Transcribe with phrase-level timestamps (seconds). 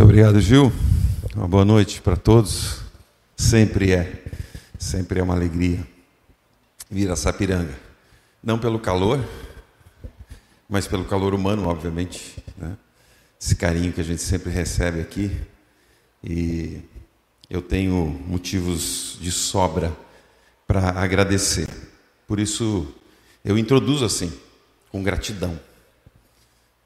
[0.00, 0.72] Muito obrigado, Gil.
[1.36, 2.80] Uma boa noite para todos.
[3.36, 4.24] Sempre é,
[4.78, 5.86] sempre é uma alegria
[6.90, 7.78] vir a Sapiranga.
[8.42, 9.22] Não pelo calor,
[10.66, 12.42] mas pelo calor humano, obviamente.
[12.56, 12.78] Né?
[13.38, 15.38] Esse carinho que a gente sempre recebe aqui.
[16.24, 16.80] E
[17.50, 17.94] eu tenho
[18.26, 19.94] motivos de sobra
[20.66, 21.68] para agradecer.
[22.26, 22.88] Por isso,
[23.44, 24.32] eu introduzo assim,
[24.90, 25.60] com gratidão.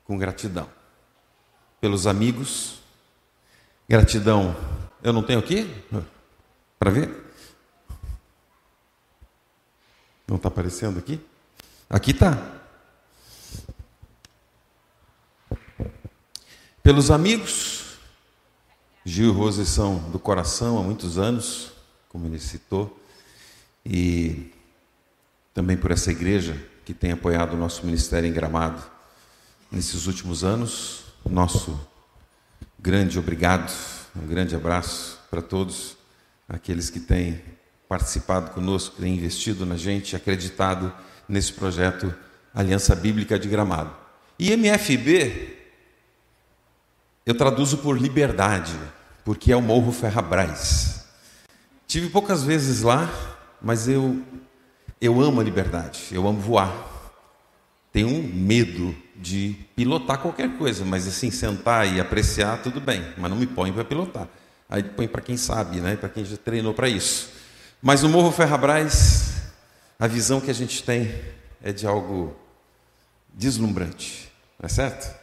[0.04, 0.68] Com gratidão.
[1.80, 2.82] Pelos amigos,
[3.88, 4.56] Gratidão.
[5.02, 5.70] Eu não tenho aqui?
[6.78, 7.10] Para ver?
[10.26, 11.20] Não está aparecendo aqui?
[11.88, 12.60] Aqui está.
[16.82, 17.98] Pelos amigos,
[19.04, 21.72] Gil e Rose são do coração há muitos anos,
[22.08, 22.98] como ele citou,
[23.84, 24.50] e
[25.52, 28.82] também por essa igreja que tem apoiado o nosso ministério em Gramado
[29.70, 31.78] nesses últimos anos, nosso
[32.84, 33.72] grande obrigado,
[34.14, 35.96] um grande abraço para todos
[36.46, 37.40] aqueles que têm
[37.88, 40.92] participado conosco, têm investido na gente, acreditado
[41.26, 42.14] nesse projeto
[42.54, 43.90] Aliança Bíblica de Gramado.
[44.38, 45.56] E MFB
[47.24, 48.78] eu traduzo por liberdade,
[49.24, 51.06] porque é o Morro Ferrabras.
[51.86, 53.10] Tive poucas vezes lá,
[53.62, 54.22] mas eu
[55.00, 56.70] eu amo a liberdade, eu amo voar.
[57.90, 63.30] Tenho um medo de pilotar qualquer coisa, mas assim, sentar e apreciar, tudo bem, mas
[63.30, 64.28] não me põe para pilotar.
[64.68, 65.96] Aí põe para quem sabe, né?
[65.96, 67.30] para quem já treinou para isso.
[67.80, 69.34] Mas o Morro Ferrabras,
[69.98, 71.14] a visão que a gente tem
[71.62, 72.34] é de algo
[73.32, 75.06] deslumbrante, não é certo?
[75.06, 75.14] Não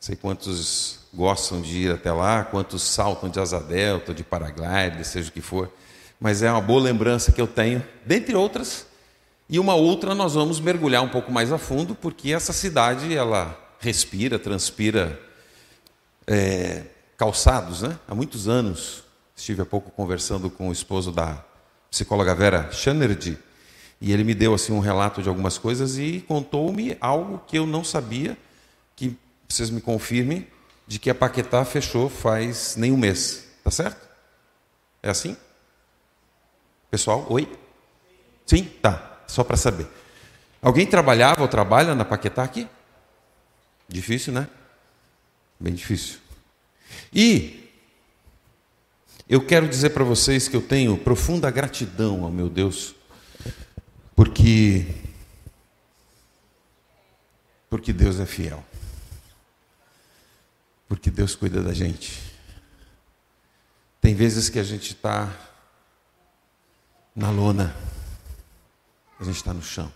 [0.00, 5.28] sei quantos gostam de ir até lá, quantos saltam de asa delta, de paraglider, seja
[5.28, 5.72] o que for,
[6.20, 8.86] mas é uma boa lembrança que eu tenho, dentre outras,
[9.48, 13.58] e uma outra nós vamos mergulhar um pouco mais a fundo, porque essa cidade ela
[13.78, 15.20] respira, transpira
[16.26, 16.84] é,
[17.16, 17.98] calçados, né?
[18.08, 19.04] Há muitos anos
[19.36, 21.44] estive há pouco conversando com o esposo da
[21.90, 23.38] psicóloga Vera Schanerdy,
[24.00, 27.66] e ele me deu assim um relato de algumas coisas e contou-me algo que eu
[27.66, 28.36] não sabia,
[28.96, 29.16] que
[29.48, 30.46] vocês me confirmem,
[30.86, 34.08] de que a Paquetá fechou faz nem um mês, tá certo?
[35.02, 35.36] É assim?
[36.90, 37.50] Pessoal, oi?
[38.46, 39.86] Sim, tá só para saber.
[40.60, 42.68] Alguém trabalhava ou trabalha na Paquetá aqui?
[43.88, 44.48] Difícil, né?
[45.60, 46.18] Bem difícil.
[47.12, 47.70] E
[49.28, 52.94] eu quero dizer para vocês que eu tenho profunda gratidão ao meu Deus,
[54.14, 54.86] porque
[57.68, 58.64] porque Deus é fiel.
[60.86, 62.20] Porque Deus cuida da gente.
[64.00, 65.28] Tem vezes que a gente está
[67.16, 67.74] na lona
[69.24, 69.90] a gente está no chão.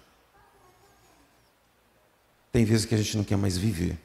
[2.50, 3.98] Tem vezes que a gente não quer mais viver.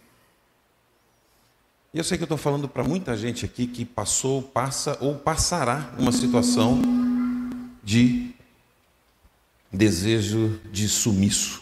[1.94, 5.16] E eu sei que eu estou falando para muita gente aqui que passou, passa ou
[5.16, 6.82] passará uma situação
[7.84, 8.34] de
[9.72, 11.62] desejo de sumiço.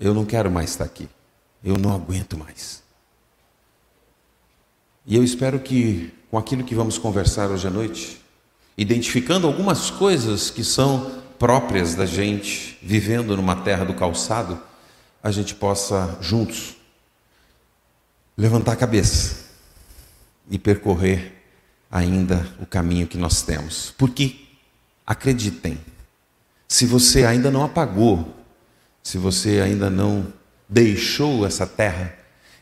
[0.00, 1.08] Eu não quero mais estar aqui.
[1.62, 2.82] Eu não aguento mais.
[5.04, 8.20] E eu espero que, com aquilo que vamos conversar hoje à noite,
[8.76, 14.60] identificando algumas coisas que são próprias da gente, vivendo numa terra do calçado,
[15.22, 16.76] a gente possa juntos
[18.36, 19.46] levantar a cabeça
[20.50, 21.32] e percorrer
[21.90, 23.92] ainda o caminho que nós temos.
[23.96, 24.46] Porque,
[25.06, 25.78] acreditem,
[26.66, 28.36] se você ainda não apagou,
[29.02, 30.32] se você ainda não
[30.68, 32.14] deixou essa terra,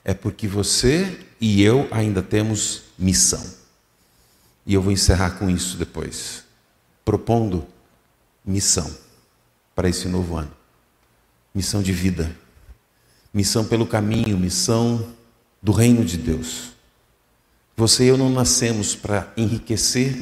[0.04, 3.44] é porque você e eu ainda temos missão.
[4.64, 6.44] E eu vou encerrar com isso depois,
[7.04, 7.66] propondo
[8.46, 8.90] missão
[9.74, 10.52] para esse novo ano.
[11.54, 12.34] Missão de vida,
[13.32, 15.14] missão pelo caminho, missão
[15.60, 16.70] do reino de Deus.
[17.76, 20.16] Você e eu não nascemos para enriquecer,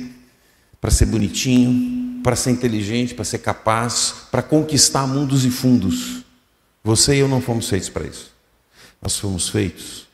[0.80, 6.24] para ser bonitinho, para ser inteligente, para ser capaz, para conquistar mundos e fundos.
[6.82, 8.32] Você e eu não fomos feitos para isso.
[9.00, 10.08] Nós fomos feitos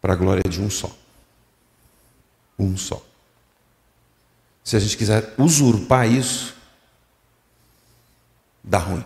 [0.00, 0.90] para a glória de um só.
[2.58, 3.05] Um só.
[4.66, 6.52] Se a gente quiser usurpar isso,
[8.64, 9.04] dá ruim.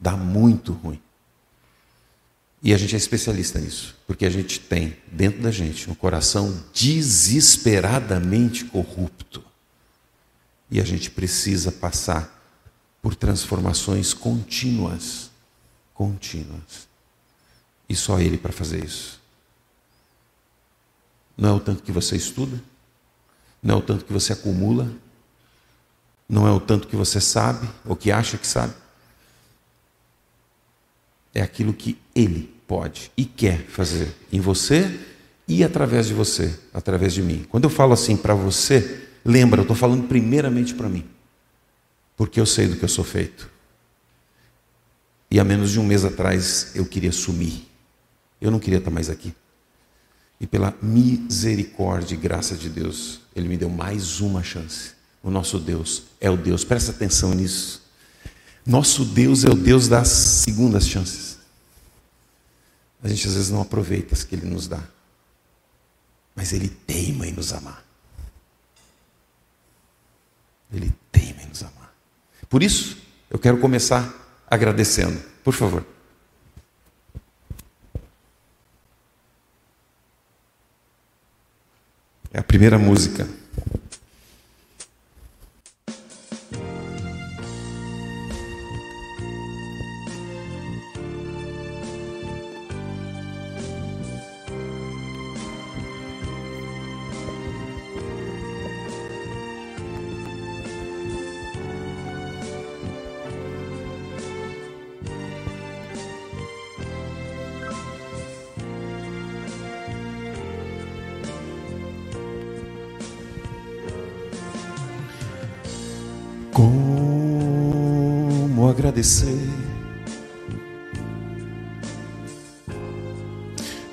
[0.00, 1.00] Dá muito ruim.
[2.60, 6.60] E a gente é especialista nisso, porque a gente tem dentro da gente um coração
[6.74, 9.44] desesperadamente corrupto.
[10.68, 12.42] E a gente precisa passar
[13.00, 15.30] por transformações contínuas.
[15.94, 16.88] Contínuas.
[17.88, 19.20] E só Ele para fazer isso.
[21.36, 22.60] Não é o tanto que você estuda,
[23.62, 24.90] não é o tanto que você acumula,
[26.28, 28.74] não é o tanto que você sabe ou que acha que sabe.
[31.34, 34.98] É aquilo que Ele pode e quer fazer em você
[35.46, 37.46] e através de você, através de mim.
[37.48, 41.04] Quando eu falo assim para você, lembra, eu estou falando primeiramente para mim,
[42.16, 43.50] porque eu sei do que eu sou feito.
[45.30, 47.66] E há menos de um mês atrás eu queria sumir,
[48.40, 49.34] eu não queria estar mais aqui.
[50.42, 54.90] E pela misericórdia e graça de Deus, Ele me deu mais uma chance.
[55.22, 57.80] O nosso Deus é o Deus, presta atenção nisso.
[58.66, 61.38] Nosso Deus é o Deus das segundas chances.
[63.00, 64.82] A gente às vezes não aproveita as que Ele nos dá,
[66.34, 67.84] mas Ele teima em nos amar.
[70.72, 71.94] Ele teima em nos amar.
[72.48, 72.96] Por isso,
[73.30, 75.22] eu quero começar agradecendo.
[75.44, 75.86] Por favor.
[82.32, 83.26] É a primeira música.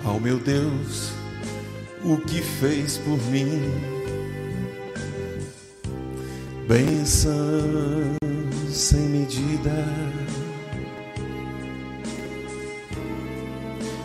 [0.05, 1.11] Ao meu Deus
[2.03, 3.71] o que fez por mim?
[6.67, 8.19] Bênçãos
[8.71, 9.83] sem medida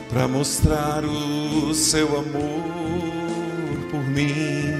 [0.09, 4.73] para mostrar o seu amor por mim,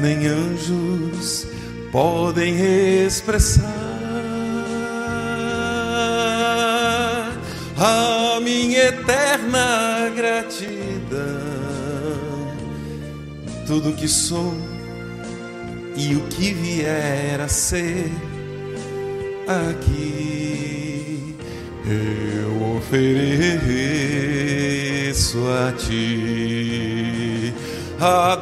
[0.00, 1.46] nem anjos
[1.92, 3.65] podem expressar
[10.46, 11.26] gratidão.
[13.66, 14.54] Tudo que sou
[15.96, 18.12] e o que vier a ser
[19.46, 21.34] aqui
[21.84, 22.98] eu ofereço
[25.48, 27.52] a ti.
[28.00, 28.36] A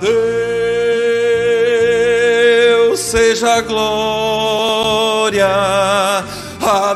[2.85, 6.95] Deus seja a glória, a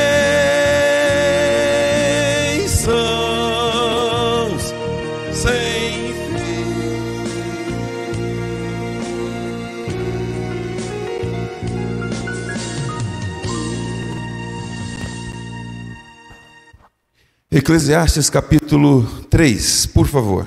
[17.52, 20.46] Eclesiastes capítulo 3, por favor.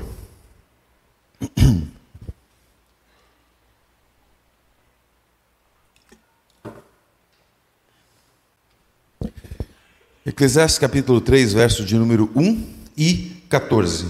[10.25, 14.05] Eclesiastes capítulo 3, verso de número 1 e 14.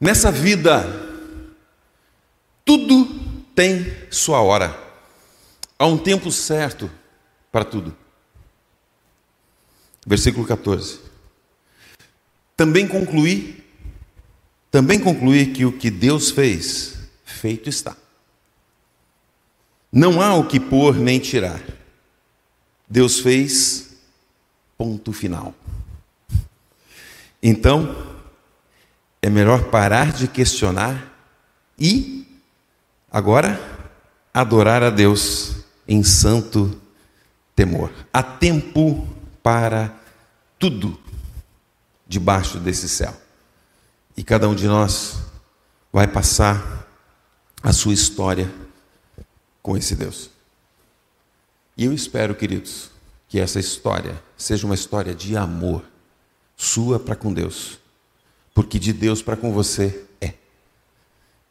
[0.00, 0.86] Nessa vida,
[2.64, 3.17] tudo
[3.58, 4.72] tem sua hora.
[5.76, 6.88] Há um tempo certo
[7.50, 7.92] para tudo.
[10.06, 11.00] Versículo 14.
[12.56, 13.64] Também concluí,
[14.70, 17.96] também concluí que o que Deus fez feito está.
[19.90, 21.60] Não há o que pôr nem tirar.
[22.88, 23.96] Deus fez,
[24.76, 25.52] ponto final.
[27.42, 28.06] Então,
[29.20, 31.12] é melhor parar de questionar
[31.76, 32.17] e,
[33.10, 33.60] agora,
[34.32, 36.80] adorar a Deus em santo
[37.54, 37.92] temor.
[38.12, 39.08] Há tempo
[39.42, 39.94] para
[40.58, 40.98] tudo
[42.06, 43.14] debaixo desse céu.
[44.16, 45.18] E cada um de nós
[45.92, 46.86] vai passar
[47.62, 48.52] a sua história
[49.62, 50.30] com esse Deus.
[51.76, 52.90] E eu espero, queridos,
[53.28, 55.84] que essa história seja uma história de amor,
[56.56, 57.78] sua para com Deus,
[58.54, 60.04] porque de Deus para com você.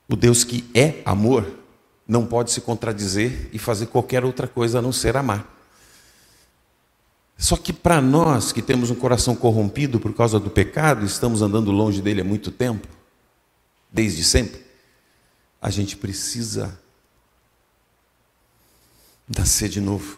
[0.10, 1.46] O Deus que é amor
[2.08, 5.56] não pode se contradizer e fazer qualquer outra coisa a não ser amar.
[7.38, 11.70] Só que para nós que temos um coração corrompido por causa do pecado, estamos andando
[11.72, 12.88] longe dele há muito tempo,
[13.92, 14.66] desde sempre,
[15.62, 16.80] a gente precisa
[19.28, 20.18] nascer de novo.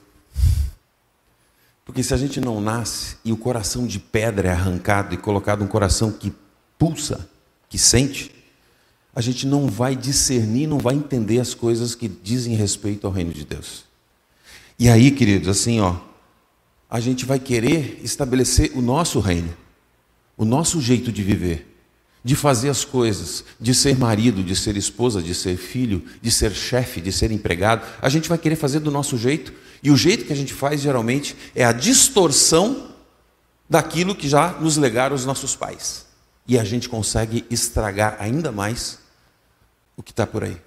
[1.84, 5.64] Porque se a gente não nasce e o coração de pedra é arrancado e colocado
[5.64, 6.32] um coração que
[6.78, 7.28] pulsa,
[7.68, 8.32] que sente,
[9.16, 13.34] a gente não vai discernir, não vai entender as coisas que dizem respeito ao reino
[13.34, 13.84] de Deus.
[14.78, 15.96] E aí, queridos, assim, ó,
[16.90, 19.54] a gente vai querer estabelecer o nosso reino,
[20.38, 21.70] o nosso jeito de viver
[22.24, 26.52] de fazer as coisas, de ser marido, de ser esposa, de ser filho, de ser
[26.52, 30.26] chefe, de ser empregado, a gente vai querer fazer do nosso jeito, e o jeito
[30.26, 32.90] que a gente faz geralmente é a distorção
[33.70, 36.06] daquilo que já nos legaram os nossos pais.
[36.50, 38.98] E a gente consegue estragar ainda mais
[39.96, 40.60] o que está por aí.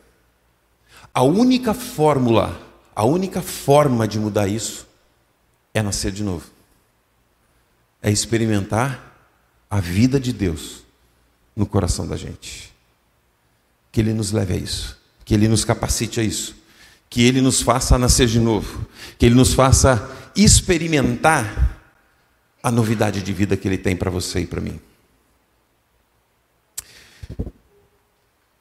[1.12, 2.57] A única fórmula,
[2.95, 4.87] a única forma de mudar isso
[5.75, 6.47] é nascer de novo.
[8.01, 9.27] É experimentar
[9.69, 10.85] a vida de Deus
[11.57, 12.73] no coração da gente.
[13.91, 16.55] Que Ele nos leve a isso, que Ele nos capacite a isso,
[17.11, 18.87] que Ele nos faça nascer de novo,
[19.19, 21.81] que Ele nos faça experimentar
[22.62, 24.81] a novidade de vida que Ele tem para você e para mim.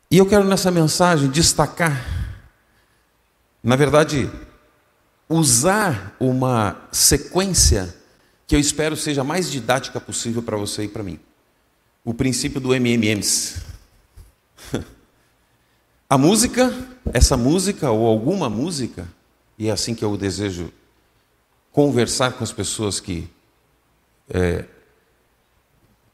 [0.09, 2.05] E eu quero nessa mensagem destacar,
[3.63, 4.29] na verdade,
[5.29, 7.95] usar uma sequência
[8.45, 11.19] que eu espero seja a mais didática possível para você e para mim
[12.03, 13.61] o princípio do MMMs.
[16.09, 16.73] A música,
[17.13, 19.07] essa música ou alguma música,
[19.57, 20.73] e é assim que eu desejo
[21.71, 23.29] conversar com as pessoas que
[24.29, 24.65] é,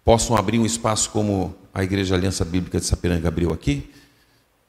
[0.06, 3.88] possam abrir um espaço como a Igreja Aliança Bíblica de Sapiranga abriu aqui,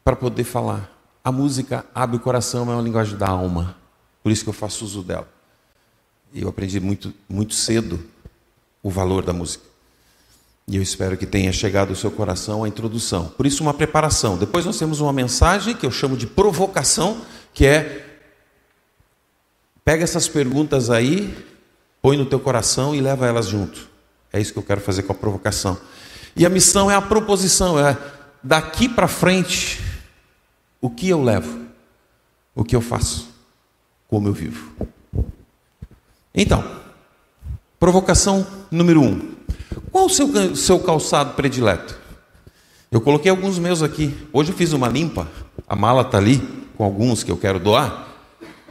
[0.05, 0.93] para poder falar.
[1.25, 3.75] A música abre o coração, é uma linguagem da alma.
[4.23, 5.27] Por isso que eu faço uso dela.
[6.35, 7.99] Eu aprendi muito, muito cedo
[8.83, 9.65] o valor da música.
[10.67, 13.29] E eu espero que tenha chegado ao seu coração a introdução.
[13.29, 14.37] Por isso, uma preparação.
[14.37, 17.23] Depois nós temos uma mensagem que eu chamo de provocação,
[17.55, 18.05] que é
[19.83, 21.35] pega essas perguntas aí,
[22.03, 23.89] põe no teu coração e leva elas junto.
[24.31, 25.81] É isso que eu quero fazer com a provocação.
[26.37, 27.97] E a missão é a proposição, é
[28.43, 29.81] daqui para frente,
[30.81, 31.67] o que eu levo,
[32.55, 33.29] o que eu faço,
[34.07, 34.73] como eu vivo.
[36.35, 36.65] Então,
[37.79, 39.37] provocação número um.
[39.91, 41.99] Qual o seu, seu calçado predileto?
[42.91, 44.17] Eu coloquei alguns meus aqui.
[44.33, 45.29] Hoje eu fiz uma limpa.
[45.69, 46.39] A mala está ali
[46.77, 48.09] com alguns que eu quero doar.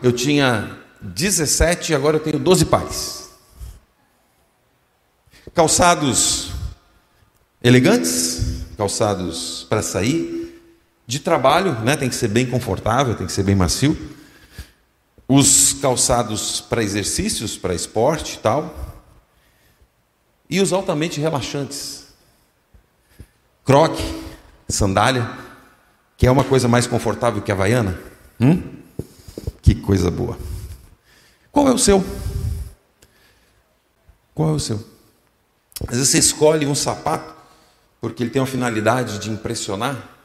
[0.02, 3.30] Eu tinha 17 e agora eu tenho 12 pares.
[5.54, 6.37] Calçados
[7.62, 10.62] elegantes, calçados para sair,
[11.06, 11.96] de trabalho, né?
[11.96, 13.98] tem que ser bem confortável, tem que ser bem macio.
[15.28, 18.74] Os calçados para exercícios, para esporte e tal,
[20.50, 22.08] e os altamente relaxantes.
[23.66, 24.04] croque,
[24.70, 25.30] sandália,
[26.18, 28.00] que é uma coisa mais confortável que a havaiana?
[28.40, 28.64] Hum?
[29.62, 30.38] Que coisa boa.
[31.52, 32.04] Qual é o seu?
[34.34, 34.80] Qual é o seu?
[35.88, 37.37] Às vezes você escolhe um sapato
[38.00, 40.18] porque ele tem uma finalidade de impressionar.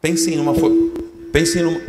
[0.00, 0.52] Pensem numa.
[1.32, 1.80] Pensem numa.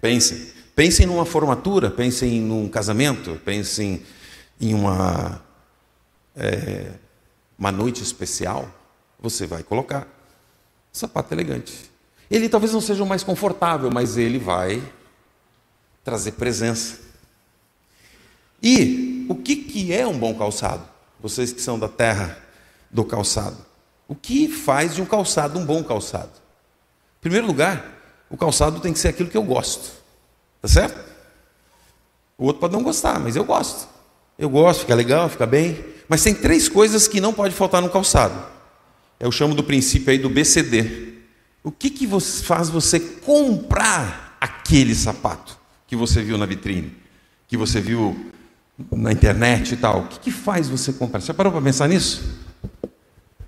[0.00, 0.52] Pensem.
[0.74, 4.02] Pensem numa formatura, pensem num casamento, pensem
[4.58, 5.42] em uma,
[6.34, 6.92] é,
[7.58, 8.68] uma noite especial.
[9.20, 10.08] Você vai colocar
[10.90, 11.90] sapato elegante.
[12.30, 14.82] Ele talvez não seja o mais confortável, mas ele vai
[16.02, 16.98] trazer presença.
[18.62, 20.88] E o que, que é um bom calçado?
[21.20, 22.38] Vocês que são da terra
[22.90, 23.56] do calçado.
[24.12, 26.32] O que faz de um calçado um bom calçado?
[27.18, 27.82] Em primeiro lugar,
[28.28, 29.90] o calçado tem que ser aquilo que eu gosto.
[30.60, 31.02] Tá certo?
[32.36, 33.88] O outro pode não gostar, mas eu gosto.
[34.38, 35.82] Eu gosto, fica legal, fica bem.
[36.10, 38.38] Mas tem três coisas que não pode faltar no calçado.
[39.18, 41.14] Eu chamo do princípio aí do BCD.
[41.64, 42.06] O que, que
[42.42, 46.94] faz você comprar aquele sapato que você viu na vitrine,
[47.48, 48.30] que você viu
[48.90, 50.00] na internet e tal?
[50.00, 51.22] O que, que faz você comprar?
[51.22, 52.41] Você parou para pensar nisso?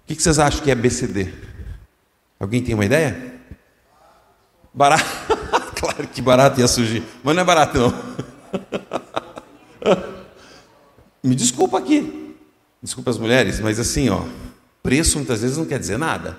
[0.05, 1.33] O que, vocês acham que é BCD?
[2.39, 3.41] Alguém tem uma ideia?
[4.73, 5.05] Barato.
[5.81, 7.95] claro que barato ia surgir, mas não é barato não.
[11.25, 12.37] Me desculpa aqui.
[12.83, 14.23] Desculpa as mulheres, mas assim, ó,
[14.83, 16.37] preço muitas vezes não quer dizer nada.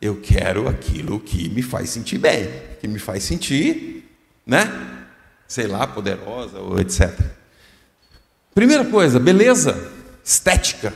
[0.00, 2.48] Eu quero aquilo que me faz sentir bem,
[2.80, 4.08] que me faz sentir,
[4.46, 4.62] né?
[5.48, 7.10] Sei lá, poderosa ou etc.
[8.54, 9.76] Primeira coisa, beleza,
[10.24, 10.94] estética.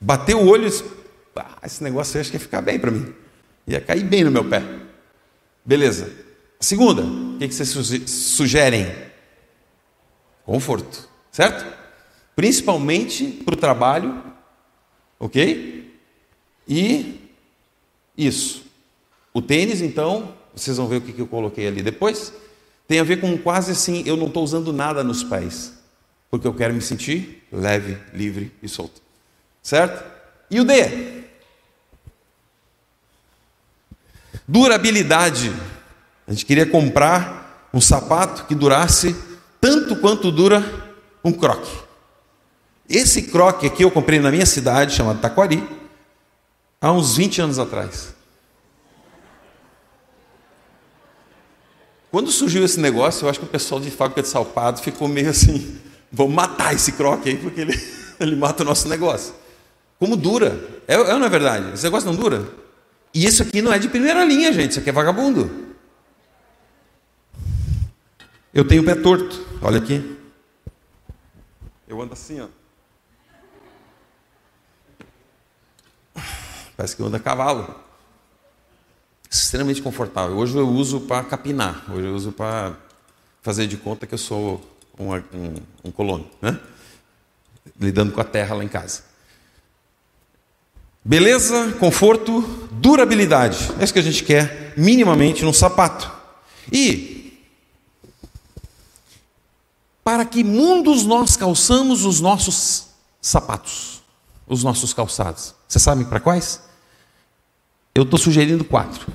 [0.00, 0.70] Bateu o olho,
[1.40, 3.12] ah, esse negócio aí acho que ia ficar bem para mim.
[3.66, 4.62] Ia cair bem no meu pé.
[5.64, 6.10] Beleza.
[6.58, 7.70] Segunda, o que vocês
[8.10, 8.86] sugerem?
[10.44, 11.64] Conforto, certo?
[12.34, 14.22] Principalmente para o trabalho,
[15.18, 15.98] ok?
[16.66, 17.20] E
[18.16, 18.64] isso.
[19.32, 22.32] O tênis, então, vocês vão ver o que eu coloquei ali depois,
[22.88, 25.72] tem a ver com quase assim: eu não estou usando nada nos pés,
[26.30, 29.00] porque eu quero me sentir leve, livre e solto.
[29.62, 30.04] Certo?
[30.50, 31.19] E o D?
[34.50, 35.54] Durabilidade.
[36.26, 39.14] A gente queria comprar um sapato que durasse
[39.60, 40.60] tanto quanto dura
[41.22, 41.70] um croque.
[42.88, 45.62] Esse croque aqui eu comprei na minha cidade, chamado Taquari,
[46.80, 48.12] há uns 20 anos atrás.
[52.10, 55.30] Quando surgiu esse negócio, eu acho que o pessoal de fábrica de salpado ficou meio
[55.30, 55.78] assim:
[56.10, 57.80] vamos matar esse croque aí, porque ele,
[58.18, 59.32] ele mata o nosso negócio.
[59.96, 60.60] Como dura?
[60.88, 61.72] É, é ou não é verdade?
[61.72, 62.58] Esse negócio não dura?
[63.12, 65.74] E isso aqui não é de primeira linha, gente, isso aqui é vagabundo.
[68.52, 70.18] Eu tenho o pé torto, olha aqui.
[71.88, 72.48] Eu ando assim, ó.
[76.76, 77.74] Parece que eu ando a cavalo.
[79.28, 80.36] Extremamente confortável.
[80.36, 82.76] Hoje eu uso para capinar, hoje eu uso para
[83.42, 84.60] fazer de conta que eu sou
[84.98, 86.60] um, um, um colono, né?
[87.78, 89.09] Lidando com a terra lá em casa.
[91.04, 93.70] Beleza, conforto, durabilidade.
[93.78, 96.10] É isso que a gente quer minimamente num sapato.
[96.70, 97.38] E
[100.04, 102.86] para que mundos nós calçamos os nossos
[103.20, 104.02] sapatos,
[104.46, 105.54] os nossos calçados.
[105.68, 106.60] Vocês sabem para quais?
[107.94, 109.06] Eu estou sugerindo quatro.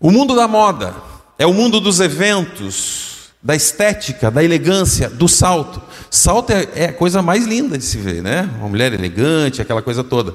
[0.00, 0.94] O mundo da moda
[1.38, 3.05] é o mundo dos eventos,
[3.46, 5.80] da estética, da elegância, do salto.
[6.10, 8.42] Salto é, é a coisa mais linda de se ver, né?
[8.58, 10.34] Uma mulher elegante, aquela coisa toda.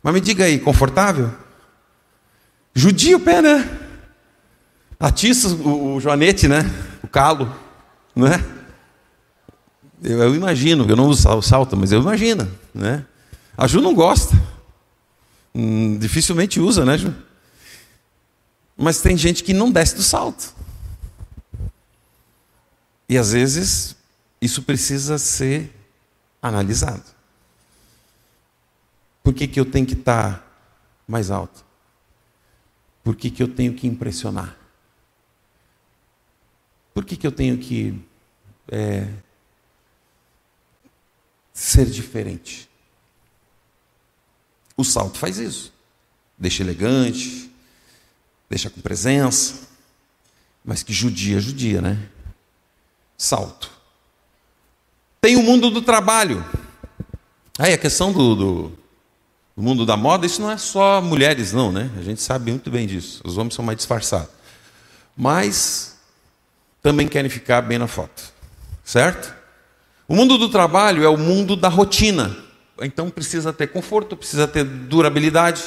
[0.00, 1.32] Mas me diga aí, confortável?
[2.72, 3.68] Judia o pé, né?
[5.00, 6.64] Atiça o, o joanete, né?
[7.02, 7.52] O calo.
[8.14, 8.40] Não é?
[10.00, 12.48] Eu, eu imagino, eu não uso salto, mas eu imagino.
[12.72, 13.04] Né?
[13.58, 14.40] A Ju não gosta.
[15.52, 17.12] Hum, dificilmente usa, né, Ju?
[18.76, 20.61] Mas tem gente que não desce do salto.
[23.12, 23.94] E às vezes
[24.40, 25.70] isso precisa ser
[26.40, 27.04] analisado.
[29.22, 30.50] Por que, que eu tenho que estar
[31.06, 31.62] mais alto?
[33.04, 34.56] Por que, que eu tenho que impressionar?
[36.94, 38.02] Por que, que eu tenho que
[38.68, 39.12] é,
[41.52, 42.66] ser diferente?
[44.74, 45.70] O salto faz isso.
[46.38, 47.52] Deixa elegante,
[48.48, 49.68] deixa com presença,
[50.64, 52.08] mas que judia, judia, né?
[53.22, 53.70] Salto.
[55.20, 56.44] Tem o mundo do trabalho.
[57.56, 58.72] Aí a questão do, do,
[59.56, 61.88] do, mundo da moda, isso não é só mulheres, não, né?
[61.96, 63.22] A gente sabe muito bem disso.
[63.24, 64.30] Os homens são mais disfarçados.
[65.16, 65.98] Mas
[66.82, 68.24] também querem ficar bem na foto.
[68.82, 69.32] Certo?
[70.08, 72.36] O mundo do trabalho é o mundo da rotina.
[72.80, 75.62] Então precisa ter conforto, precisa ter durabilidade.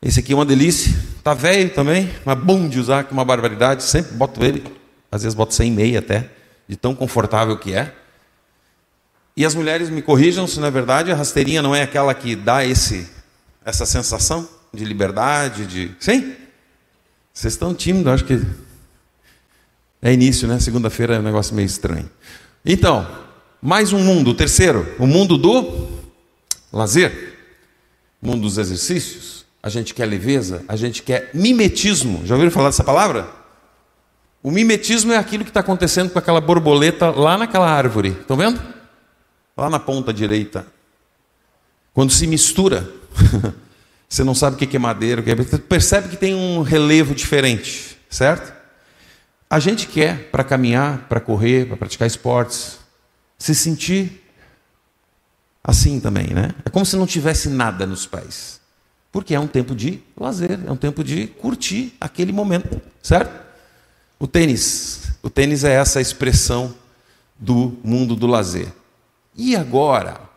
[0.00, 0.90] Esse aqui é uma delícia.
[1.22, 3.82] Tá velho também, mas bom de usar, que uma barbaridade.
[3.82, 4.79] Sempre boto ele.
[5.10, 6.30] Às vezes boto sem meia até,
[6.68, 7.94] de tão confortável que é.
[9.36, 12.36] E as mulheres me corrijam se não é verdade, a rasteirinha não é aquela que
[12.36, 13.08] dá esse
[13.64, 15.90] essa sensação de liberdade, de.
[15.98, 16.34] Sim?
[17.32, 18.40] Vocês estão tímidos, acho que.
[20.02, 20.58] É início, né?
[20.58, 22.10] Segunda-feira é um negócio meio estranho.
[22.64, 23.06] Então,
[23.60, 25.88] mais um mundo, o terceiro, o mundo do
[26.72, 27.36] lazer,
[28.20, 29.44] mundo dos exercícios.
[29.62, 32.22] A gente quer leveza, a gente quer mimetismo.
[32.24, 33.28] Já ouviram falar dessa palavra?
[34.42, 38.10] O mimetismo é aquilo que está acontecendo com aquela borboleta lá naquela árvore.
[38.20, 38.60] Estão vendo?
[39.56, 40.66] Lá na ponta direita.
[41.92, 42.88] Quando se mistura
[44.10, 45.58] Você não sabe o que é madeira, o que é...
[45.58, 48.52] Percebe que tem um relevo diferente, certo?
[49.48, 52.78] A gente quer, para caminhar, para correr, para praticar esportes,
[53.38, 54.24] se sentir
[55.62, 56.50] assim também, né?
[56.64, 58.60] É como se não tivesse nada nos pés.
[59.12, 63.49] Porque é um tempo de lazer, é um tempo de curtir aquele momento, certo?
[64.20, 65.10] O tênis.
[65.20, 66.72] O tênis é essa expressão
[67.36, 68.72] do mundo do lazer.
[69.34, 70.30] E agora?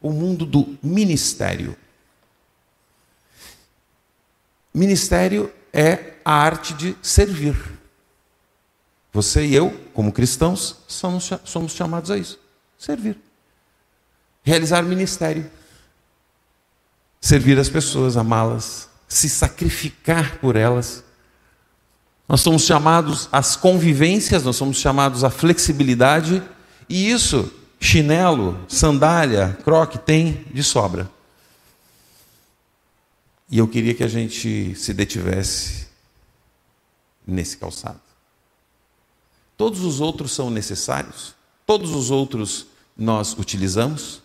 [0.00, 1.76] o mundo do ministério.
[4.72, 7.56] Ministério é a arte de servir.
[9.12, 12.38] Você e eu, como cristãos, somos, somos chamados a isso:
[12.78, 13.18] servir.
[14.42, 15.50] Realizar ministério.
[17.20, 21.02] Servir as pessoas, amá-las, se sacrificar por elas.
[22.28, 26.42] Nós somos chamados às convivências, nós somos chamados à flexibilidade,
[26.86, 31.10] e isso chinelo, sandália, croque tem de sobra.
[33.50, 35.86] E eu queria que a gente se detivesse
[37.26, 38.00] nesse calçado.
[39.56, 41.34] Todos os outros são necessários,
[41.66, 44.20] todos os outros nós utilizamos,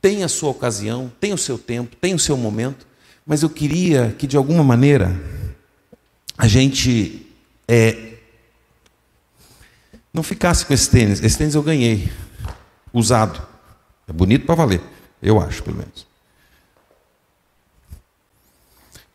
[0.00, 2.86] tem a sua ocasião, tem o seu tempo, tem o seu momento,
[3.26, 5.14] mas eu queria que de alguma maneira
[6.36, 7.23] a gente
[7.66, 8.14] é,
[10.12, 11.22] não ficasse com esse tênis.
[11.22, 12.10] Esse tênis eu ganhei
[12.92, 13.40] usado.
[14.06, 14.80] É bonito para valer,
[15.22, 16.06] eu acho, pelo menos.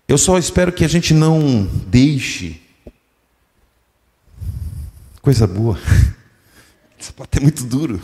[0.08, 2.60] Eu só espero que a gente não deixe
[5.22, 5.80] coisa boa.
[6.98, 8.02] Isso pode ter muito duro.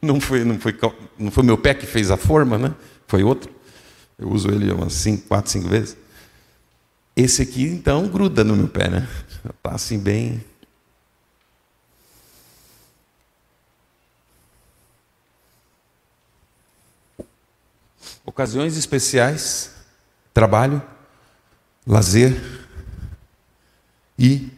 [0.00, 0.76] Não foi, não foi,
[1.18, 2.74] não foi meu pé que fez a forma, né?
[3.06, 3.52] Foi outro.
[4.18, 5.96] Eu uso ele umas cinco, quatro, cinco vezes.
[7.14, 9.08] Esse aqui, então, gruda no meu pé, né?
[9.44, 10.44] Está assim bem
[18.24, 19.74] Ocasiões especiais,
[20.32, 20.80] trabalho,
[21.86, 22.66] lazer
[24.18, 24.48] e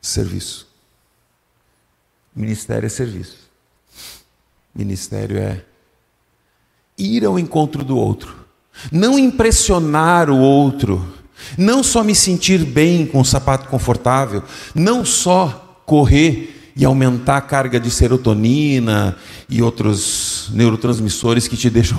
[0.00, 0.68] serviço.
[2.36, 3.50] Ministério é serviço.
[4.74, 5.64] Ministério é
[6.96, 8.46] ir ao encontro do outro,
[8.92, 11.12] não impressionar o outro,
[11.56, 14.42] não só me sentir bem com o sapato confortável,
[14.74, 19.16] não só correr e aumentar a carga de serotonina
[19.48, 21.98] e outros neurotransmissores que te deixam.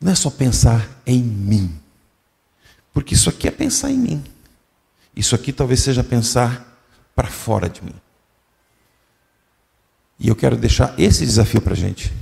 [0.00, 1.74] Não é só pensar em mim,
[2.92, 4.24] porque isso aqui é pensar em mim.
[5.14, 6.78] Isso aqui talvez seja pensar
[7.14, 7.94] para fora de mim.
[10.18, 12.12] E eu quero deixar esse desafio para a gente.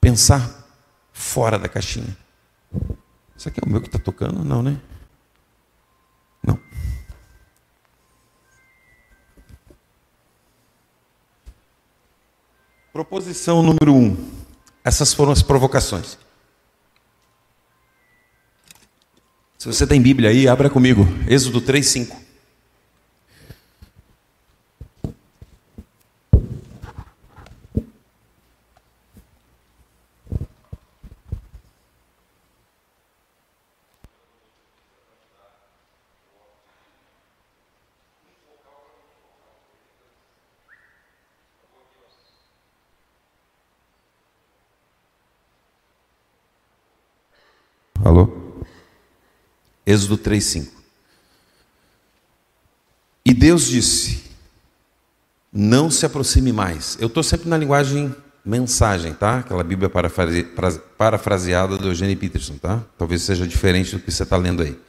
[0.00, 0.66] Pensar
[1.12, 2.16] fora da caixinha.
[3.38, 4.44] Isso aqui é o meu que está tocando?
[4.44, 4.80] Não, né?
[6.42, 6.58] Não.
[12.92, 14.16] Proposição número um.
[14.82, 16.18] Essas foram as provocações.
[19.56, 21.02] Se você tem Bíblia aí, abra comigo.
[21.28, 22.27] Êxodo 3, 5.
[48.08, 48.26] Alô?
[49.86, 50.72] Êxodo 3:5.
[53.22, 54.24] E Deus disse:
[55.52, 56.96] Não se aproxime mais.
[56.98, 59.40] Eu estou sempre na linguagem mensagem, tá?
[59.40, 60.42] Aquela Bíblia parafrase,
[60.96, 62.82] parafraseada do Eugênio Peterson, tá?
[62.96, 64.80] Talvez seja diferente do que você está lendo aí.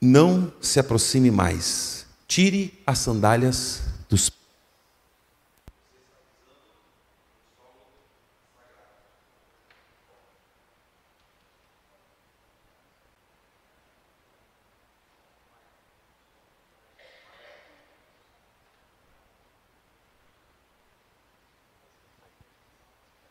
[0.00, 2.06] Não se aproxime mais.
[2.26, 4.30] Tire as sandálias dos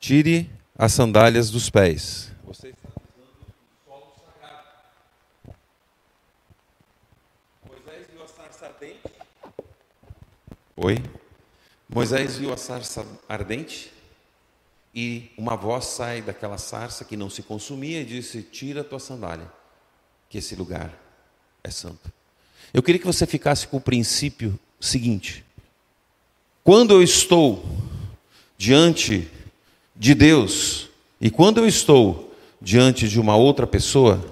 [0.10, 2.32] Tire as sandálias dos pés.
[2.44, 4.66] Você está pisando no solo sagrado.
[7.68, 9.02] Moisés viu a sarça ardente.
[10.76, 11.04] Oi?
[11.88, 13.94] Moisés viu a sarça ardente
[14.96, 19.00] e uma voz sai daquela sarça que não se consumia e disse: Tira a tua
[19.00, 19.48] sandália,
[20.28, 20.92] que esse lugar
[21.64, 22.12] é santo.
[22.74, 25.46] Eu queria que você ficasse com o princípio seguinte:
[26.64, 27.64] quando eu estou
[28.58, 29.30] diante
[30.00, 34.24] de Deus e quando eu estou diante de uma outra pessoa,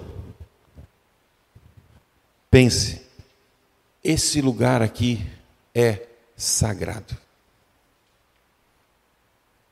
[2.49, 3.01] pense,
[4.01, 5.25] esse lugar aqui
[5.75, 7.17] é sagrado.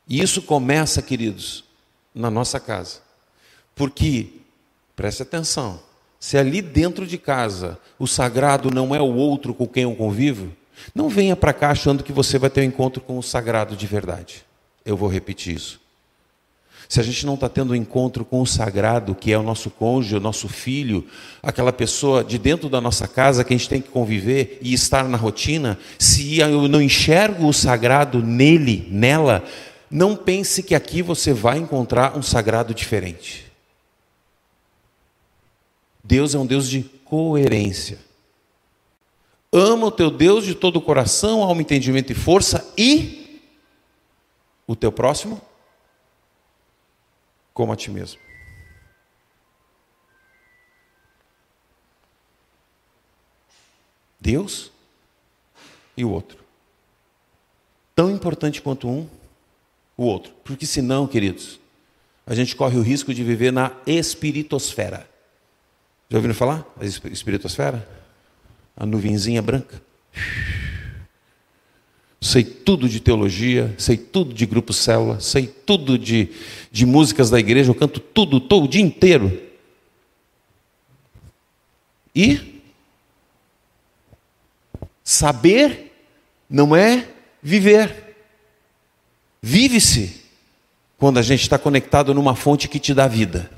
[0.07, 1.63] E isso começa, queridos,
[2.13, 2.99] na nossa casa.
[3.73, 4.27] Porque,
[4.95, 5.79] preste atenção,
[6.19, 10.51] se ali dentro de casa o sagrado não é o outro com quem eu convivo,
[10.93, 13.87] não venha para cá achando que você vai ter um encontro com o sagrado de
[13.87, 14.45] verdade.
[14.83, 15.84] Eu vou repetir isso.
[16.87, 19.69] Se a gente não está tendo um encontro com o sagrado, que é o nosso
[19.69, 21.05] cônjuge, o nosso filho,
[21.41, 25.07] aquela pessoa de dentro da nossa casa que a gente tem que conviver e estar
[25.07, 29.43] na rotina, se eu não enxergo o sagrado nele, nela,
[29.89, 33.45] não pense que aqui você vai encontrar um sagrado diferente.
[36.03, 37.97] Deus é um Deus de coerência.
[39.51, 43.41] Ama o teu Deus de todo o coração, alma, entendimento e força e
[44.67, 45.41] o teu próximo
[47.55, 48.19] como a ti mesmo.
[54.19, 54.71] Deus
[55.95, 56.43] e o outro.
[57.95, 59.07] Tão importante quanto um,
[59.95, 60.33] o outro.
[60.43, 61.57] Porque senão, queridos,
[62.27, 65.09] a gente corre o risco de viver na espiritosfera.
[66.09, 66.65] Já ouviram falar?
[66.77, 67.87] A espiritosfera?
[68.75, 69.81] A nuvenzinha branca.
[72.21, 76.29] Sei tudo de teologia, sei tudo de grupo célula, sei tudo de,
[76.71, 79.41] de músicas da igreja, eu canto tudo, todo o dia inteiro.
[82.15, 82.61] E
[85.03, 85.91] saber
[86.49, 87.07] não é
[87.41, 88.15] viver.
[89.41, 90.23] Vive-se
[90.97, 93.51] quando a gente está conectado numa fonte que te dá vida.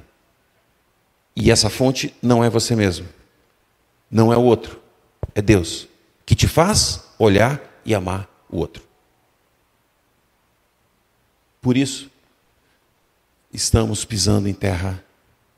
[1.36, 3.08] E essa fonte não é você mesmo,
[4.10, 4.82] não é o outro,
[5.36, 5.88] é Deus,
[6.26, 8.84] que te faz olhar e amar o outro.
[11.62, 12.10] Por isso,
[13.52, 15.04] estamos pisando em terra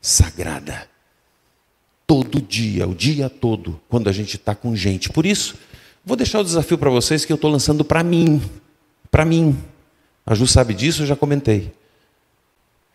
[0.02, 0.90] sagrada.
[2.08, 5.10] Todo dia, o dia todo, quando a gente está com gente.
[5.10, 5.56] Por isso,
[6.04, 8.42] vou deixar o desafio para vocês que eu estou lançando para mim.
[9.12, 9.56] Para mim.
[10.26, 11.72] A Ju sabe disso, eu já comentei.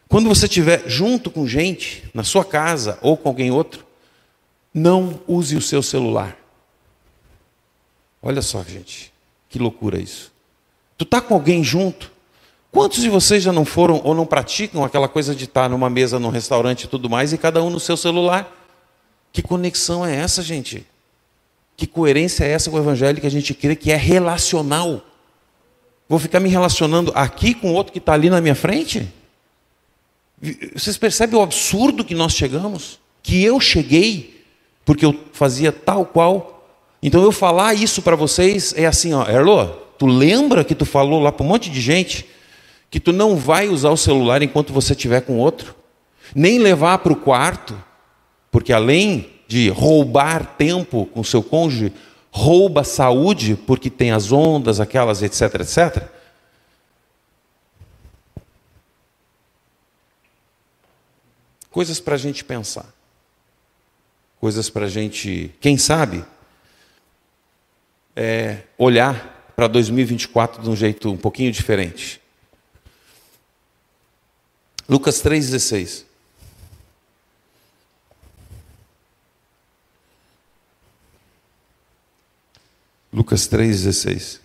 [0.09, 3.87] Quando você estiver junto com gente, na sua casa ou com alguém outro,
[4.73, 6.37] não use o seu celular.
[8.21, 9.14] Olha só, gente,
[9.55, 10.33] que loucura isso.
[10.99, 12.11] Tu está com alguém junto?
[12.73, 16.19] Quantos de vocês já não foram ou não praticam aquela coisa de estar numa mesa,
[16.19, 18.53] num restaurante e tudo mais, e cada um no seu celular?
[19.33, 20.85] Que conexão é essa, gente?
[21.77, 25.03] Que coerência é essa com o evangelho que a gente crê que é relacional?
[26.09, 29.09] Vou ficar me relacionando aqui com outro que está ali na minha frente?
[30.75, 32.99] Vocês percebem o absurdo que nós chegamos?
[33.23, 34.45] Que eu cheguei
[34.85, 36.54] porque eu fazia tal qual.
[37.07, 39.67] Então eu falar isso para vocês é assim, ó, Erlo,
[39.99, 42.27] tu lembra que tu falou lá para um monte de gente
[42.91, 45.77] que tu não vai usar o celular enquanto você estiver com outro,
[46.35, 47.77] nem levar para o quarto,
[48.51, 51.93] porque além de roubar tempo com seu cônjuge,
[52.31, 56.09] rouba saúde porque tem as ondas, aquelas, etc, etc.
[61.71, 62.87] Coisas para a gente pensar.
[64.41, 66.25] Coisas para a gente, quem sabe,
[68.17, 72.21] é, olhar para 2024 de um jeito um pouquinho diferente.
[74.89, 76.05] Lucas 3,16.
[83.13, 84.44] Lucas 3,16.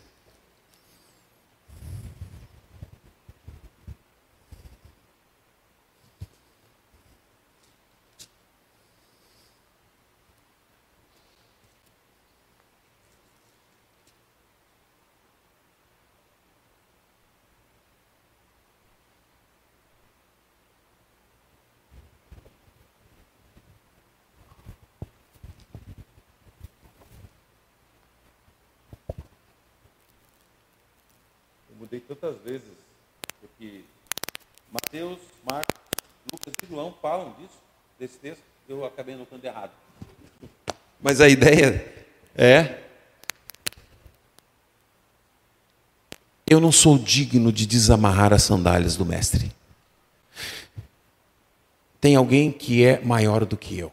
[31.79, 32.67] Mudei tantas vezes,
[33.39, 33.81] porque
[34.71, 35.75] Mateus, Marcos,
[36.31, 37.57] Lucas e João falam disso,
[37.97, 39.71] desse texto, eu acabei anotando errado.
[41.01, 42.83] Mas a ideia é.
[46.45, 49.51] Eu não sou digno de desamarrar as sandálias do Mestre.
[52.01, 53.91] Tem alguém que é maior do que eu.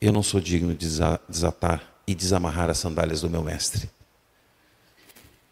[0.00, 0.88] Eu não sou digno de
[1.28, 3.90] desatar e desamarrar as sandálias do meu Mestre.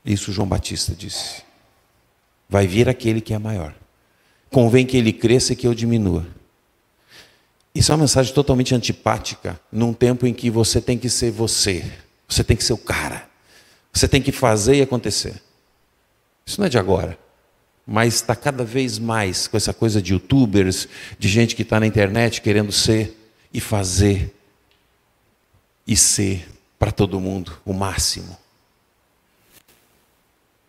[0.04, 1.42] Isso João Batista disse.
[2.48, 3.74] Vai vir aquele que é maior.
[4.50, 6.26] Convém que ele cresça e que eu diminua.
[7.74, 11.84] Isso é uma mensagem totalmente antipática num tempo em que você tem que ser você.
[12.28, 13.28] Você tem que ser o cara.
[13.92, 15.42] Você tem que fazer e acontecer.
[16.46, 17.18] Isso não é de agora.
[17.86, 20.86] Mas está cada vez mais com essa coisa de youtubers,
[21.18, 23.18] de gente que está na internet querendo ser
[23.52, 24.34] e fazer
[25.86, 28.43] e ser para todo mundo o máximo.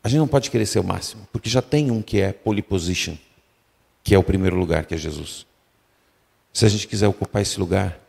[0.06, 2.62] A gente não pode querer ser o máximo, porque já tem um que é pole
[2.62, 3.18] position,
[4.04, 5.48] que é o primeiro lugar, que é Jesus.
[6.54, 8.00] Se a gente quiser ocupar esse lugar,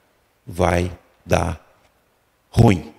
[0.46, 1.58] vai dar
[2.50, 2.92] ruim.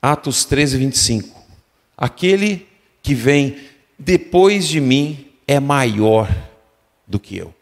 [0.00, 1.44] Atos 13, 25.
[1.94, 2.66] Aquele
[3.02, 6.26] que vem depois de mim é maior
[7.06, 7.54] do que eu.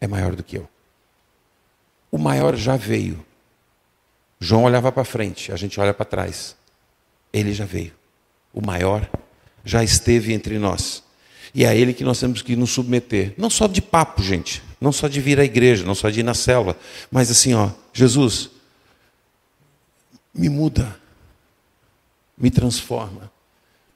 [0.00, 0.68] É maior do que eu.
[2.10, 3.24] O maior já veio.
[4.42, 6.56] João olhava para frente, a gente olha para trás.
[7.32, 7.92] Ele já veio.
[8.52, 9.08] O maior
[9.64, 11.04] já esteve entre nós.
[11.54, 13.34] E é a ele que nós temos que nos submeter.
[13.38, 14.60] Não só de papo, gente.
[14.80, 16.76] Não só de vir à igreja, não só de ir na célula.
[17.08, 18.50] Mas assim, ó, Jesus,
[20.34, 21.00] me muda,
[22.36, 23.30] me transforma,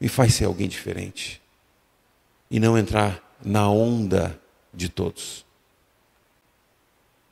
[0.01, 1.43] me faz ser alguém diferente
[2.49, 4.41] e não entrar na onda
[4.73, 5.45] de todos.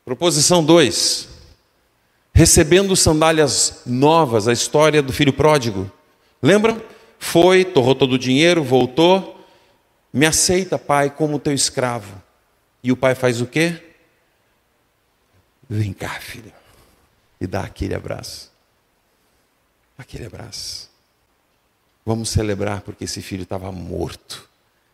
[0.04, 1.28] Proposição 2.
[2.34, 5.90] Recebendo sandálias novas, a história do filho pródigo.
[6.42, 6.82] Lembram?
[7.18, 9.46] Foi, torrou todo o dinheiro, voltou.
[10.12, 12.20] Me aceita, pai, como teu escravo.
[12.82, 13.80] E o pai faz o quê?
[15.70, 16.52] Vem cá, filho.
[17.40, 18.52] E dá aquele abraço
[19.96, 20.90] aquele abraço.
[22.04, 24.48] Vamos celebrar porque esse filho estava morto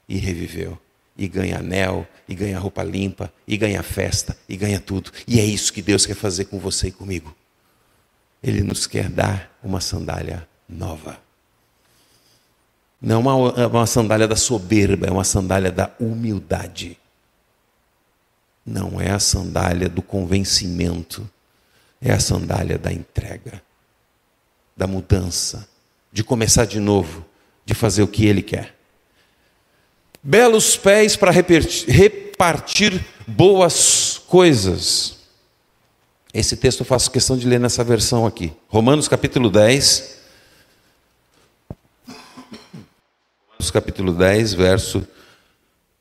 [0.08, 0.78] e reviveu.
[1.20, 5.12] E ganha anel, e ganha roupa limpa, e ganha festa, e ganha tudo.
[5.28, 7.36] E é isso que Deus quer fazer com você e comigo.
[8.42, 11.20] Ele nos quer dar uma sandália nova.
[13.02, 16.98] Não uma, uma sandália da soberba, é uma sandália da humildade.
[18.64, 21.28] Não é a sandália do convencimento,
[22.00, 23.62] é a sandália da entrega
[24.80, 25.68] da mudança,
[26.10, 27.22] de começar de novo,
[27.66, 28.79] de fazer o que Ele quer.
[30.22, 35.16] Belos pés para repartir boas coisas.
[36.32, 38.52] Esse texto eu faço questão de ler nessa versão aqui.
[38.68, 40.18] Romanos capítulo 10.
[43.48, 45.08] Romanos capítulo 10, verso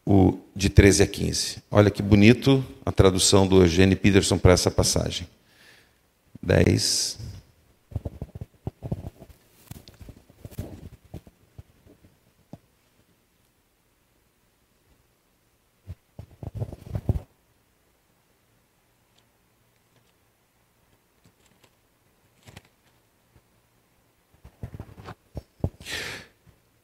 [0.06, 1.58] o, de 13 a 15.
[1.72, 5.28] Olha que bonito a tradução do Eugênio Peterson para essa passagem.
[6.42, 7.20] 10,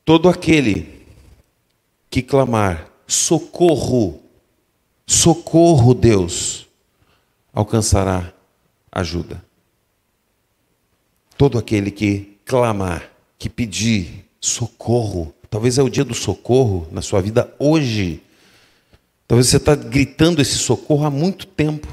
[0.05, 1.03] Todo aquele
[2.11, 4.21] que clamar socorro,
[5.07, 6.67] socorro, Deus,
[7.51, 8.31] alcançará
[8.91, 9.43] ajuda.
[11.35, 17.19] Todo aquele que clamar, que pedir socorro, talvez é o dia do socorro na sua
[17.19, 18.21] vida hoje.
[19.27, 21.87] Talvez você está gritando esse socorro há muito tempo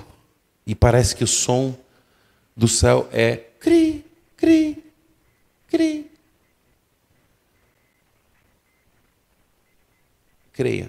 [0.67, 1.75] e parece que o som
[2.55, 4.05] do céu é cri,
[4.37, 4.85] cri,
[5.67, 6.02] cri.
[10.63, 10.89] Creia.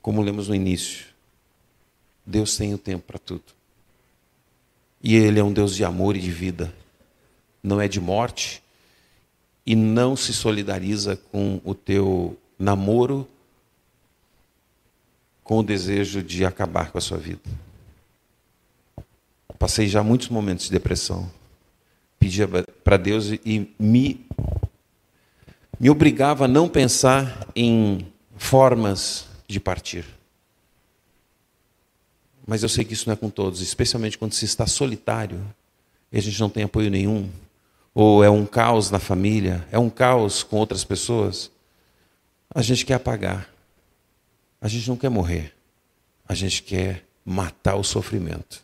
[0.00, 1.06] Como lemos no início,
[2.24, 3.42] Deus tem o tempo para tudo.
[5.02, 6.72] E Ele é um Deus de amor e de vida,
[7.60, 8.62] não é de morte,
[9.66, 13.26] e não se solidariza com o teu namoro,
[15.42, 17.42] com o desejo de acabar com a sua vida.
[19.58, 21.28] Passei já muitos momentos de depressão.
[22.20, 22.48] Pedia
[22.84, 24.24] para Deus e me
[25.82, 28.06] me obrigava a não pensar em
[28.36, 30.06] formas de partir.
[32.46, 35.44] Mas eu sei que isso não é com todos, especialmente quando se está solitário
[36.12, 37.28] e a gente não tem apoio nenhum,
[37.92, 41.50] ou é um caos na família, é um caos com outras pessoas.
[42.54, 43.48] A gente quer apagar.
[44.60, 45.52] A gente não quer morrer.
[46.28, 48.62] A gente quer matar o sofrimento.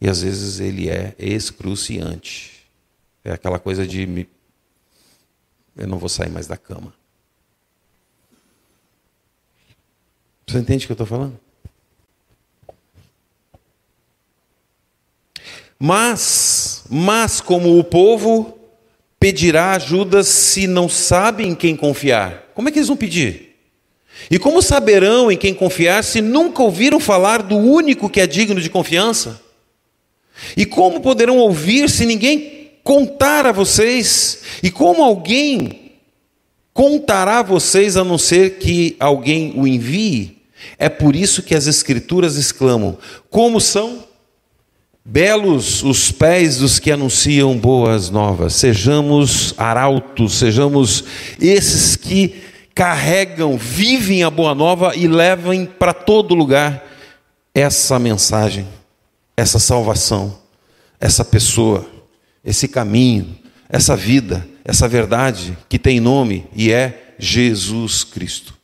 [0.00, 2.66] E às vezes ele é excruciante.
[3.22, 4.26] É aquela coisa de
[5.76, 6.92] eu não vou sair mais da cama.
[10.46, 11.38] Você entende o que eu estou falando?
[15.78, 18.58] Mas, mas como o povo
[19.18, 22.50] pedirá ajuda se não sabe em quem confiar?
[22.54, 23.56] Como é que eles vão pedir?
[24.30, 28.60] E como saberão em quem confiar se nunca ouviram falar do único que é digno
[28.60, 29.40] de confiança?
[30.56, 32.59] E como poderão ouvir se ninguém
[32.90, 34.40] contar a vocês?
[34.64, 35.92] E como alguém
[36.74, 40.38] contará a vocês a não ser que alguém o envie?
[40.76, 42.98] É por isso que as Escrituras exclamam:
[43.30, 44.02] Como são
[45.04, 48.54] Belos os pés dos que anunciam boas novas.
[48.54, 51.04] Sejamos arautos, sejamos
[51.40, 52.42] esses que
[52.74, 56.84] carregam, vivem a boa nova e levam para todo lugar
[57.54, 58.66] essa mensagem,
[59.36, 60.36] essa salvação,
[61.00, 61.99] essa pessoa,
[62.44, 63.36] esse caminho,
[63.68, 68.54] essa vida, essa verdade que tem nome e é Jesus Cristo.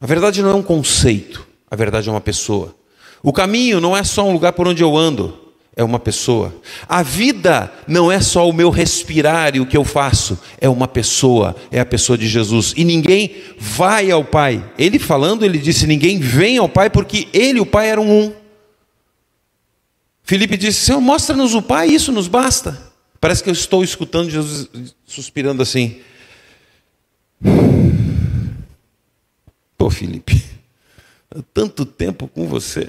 [0.00, 2.74] A verdade não é um conceito, a verdade é uma pessoa.
[3.22, 5.38] O caminho não é só um lugar por onde eu ando,
[5.76, 6.54] é uma pessoa.
[6.88, 10.88] A vida não é só o meu respirar e o que eu faço, é uma
[10.88, 12.74] pessoa, é a pessoa de Jesus.
[12.76, 14.62] E ninguém vai ao Pai.
[14.76, 18.41] Ele falando, ele disse: ninguém vem ao Pai porque ele e o Pai eram um.
[20.22, 22.92] Felipe disse: Senhor, mostra-nos o Pai, isso nos basta.
[23.20, 24.68] Parece que eu estou escutando Jesus
[25.04, 26.00] suspirando assim.
[29.76, 30.42] Pô, Felipe,
[31.52, 32.88] tanto tempo com você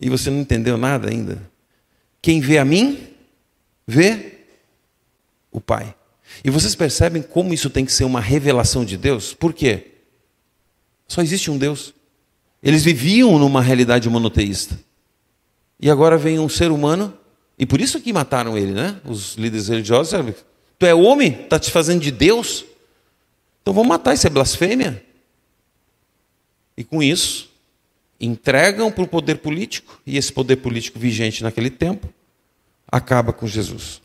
[0.00, 1.50] e você não entendeu nada ainda.
[2.22, 3.08] Quem vê a mim,
[3.86, 4.40] vê
[5.50, 5.94] o Pai.
[6.44, 9.34] E vocês percebem como isso tem que ser uma revelação de Deus?
[9.34, 9.92] Por quê?
[11.08, 11.92] Só existe um Deus.
[12.62, 14.78] Eles viviam numa realidade monoteísta.
[15.80, 17.16] E agora vem um ser humano,
[17.58, 19.00] e por isso que mataram ele, né?
[19.04, 20.12] Os líderes religiosos,
[20.78, 22.64] tu é homem, está te fazendo de Deus?
[23.62, 25.02] Então vamos matar, isso é blasfêmia.
[26.76, 27.50] E com isso,
[28.20, 32.12] entregam para o poder político, e esse poder político vigente naquele tempo
[32.90, 34.02] acaba com Jesus.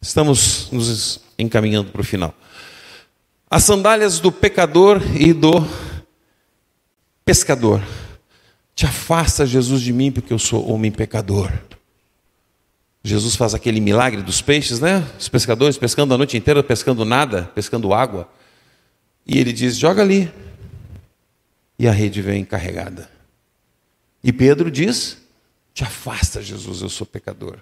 [0.00, 2.34] Estamos nos encaminhando para o final.
[3.50, 5.50] As sandálias do pecador e do
[7.24, 7.82] pescador.
[8.76, 11.50] Te afasta, Jesus, de mim, porque eu sou homem pecador.
[13.02, 14.98] Jesus faz aquele milagre dos peixes, né?
[15.18, 18.30] Os pescadores pescando a noite inteira, pescando nada, pescando água.
[19.26, 20.30] E ele diz: joga ali,
[21.78, 23.10] e a rede vem carregada.
[24.22, 25.22] E Pedro diz:
[25.72, 27.60] Te afasta, Jesus, eu sou pecador.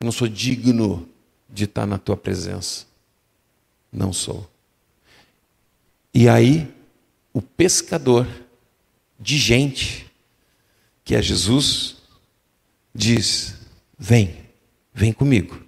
[0.00, 1.06] Eu não sou digno
[1.50, 2.86] de estar na tua presença.
[3.92, 4.48] Não sou.
[6.14, 6.72] E aí,
[7.34, 8.26] o pescador
[9.18, 10.06] de gente,
[11.04, 11.96] que é Jesus,
[12.94, 13.54] diz:
[13.98, 14.36] Vem,
[14.92, 15.60] vem comigo,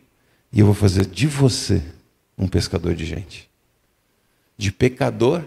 [0.53, 1.82] e eu vou fazer de você
[2.36, 3.49] um pescador de gente.
[4.57, 5.44] De pecador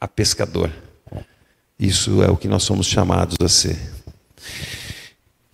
[0.00, 0.70] a pescador.
[1.78, 3.78] Isso é o que nós somos chamados a ser.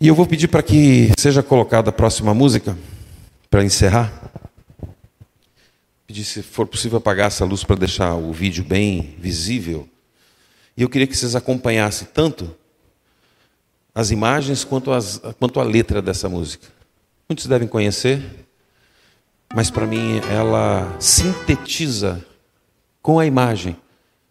[0.00, 2.76] E eu vou pedir para que seja colocada a próxima música,
[3.50, 4.30] para encerrar.
[6.06, 9.88] Pedir, se for possível, apagar essa luz para deixar o vídeo bem visível.
[10.80, 12.56] E eu queria que vocês acompanhassem tanto
[13.94, 16.68] as imagens quanto, as, quanto a letra dessa música.
[17.28, 18.22] Muitos devem conhecer,
[19.54, 22.24] mas para mim ela sintetiza
[23.02, 23.76] com a imagem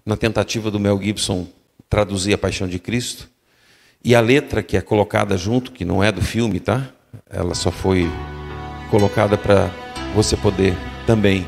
[0.04, 1.48] na tentativa do Mel Gibson
[1.88, 3.30] traduzir a Paixão de Cristo.
[4.04, 6.90] E a letra que é colocada junto, que não é do filme, tá?
[7.30, 8.10] Ela só foi
[8.90, 9.70] colocada para
[10.16, 10.76] você poder
[11.06, 11.46] também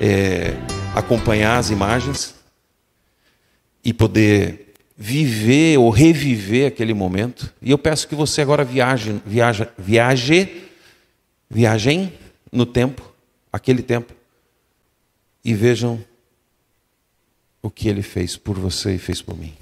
[0.00, 0.54] é,
[0.96, 2.33] acompanhar as imagens
[3.84, 7.52] e poder viver ou reviver aquele momento.
[7.60, 10.62] E eu peço que você agora viaje, viaje, viaje,
[11.50, 12.12] viajem
[12.50, 13.12] no tempo,
[13.52, 14.14] aquele tempo,
[15.44, 16.02] e vejam
[17.60, 19.52] o que ele fez por você e fez por mim.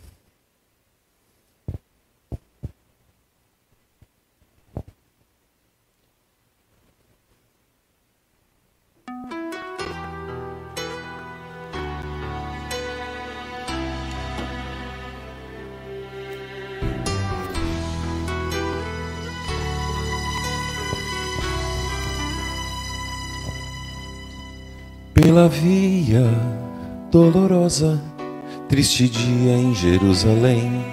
[25.23, 26.29] Pela via
[27.09, 28.03] dolorosa,
[28.69, 30.85] triste dia em Jerusalém.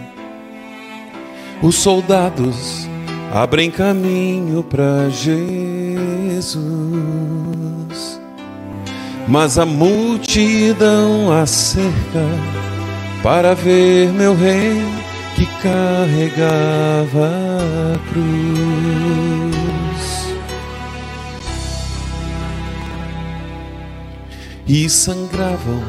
[1.64, 2.88] Os soldados
[3.34, 6.54] abrem caminho para Jesus,
[9.28, 12.28] mas a multidão acerca
[13.24, 14.80] para ver meu rei
[15.36, 17.32] que carregava
[17.96, 19.49] a cruz.
[24.72, 25.84] E sangravam.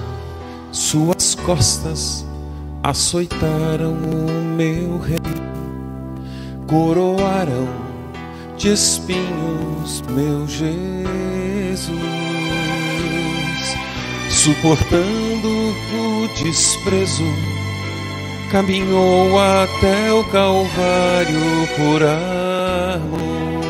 [0.73, 2.25] Suas costas
[2.83, 5.19] açoitaram o meu rei,
[6.67, 7.69] coroarão
[8.57, 11.91] de espinhos meu Jesus,
[14.31, 15.49] suportando
[15.93, 17.25] o desprezo,
[18.51, 23.70] caminhou até o Calvário por amor.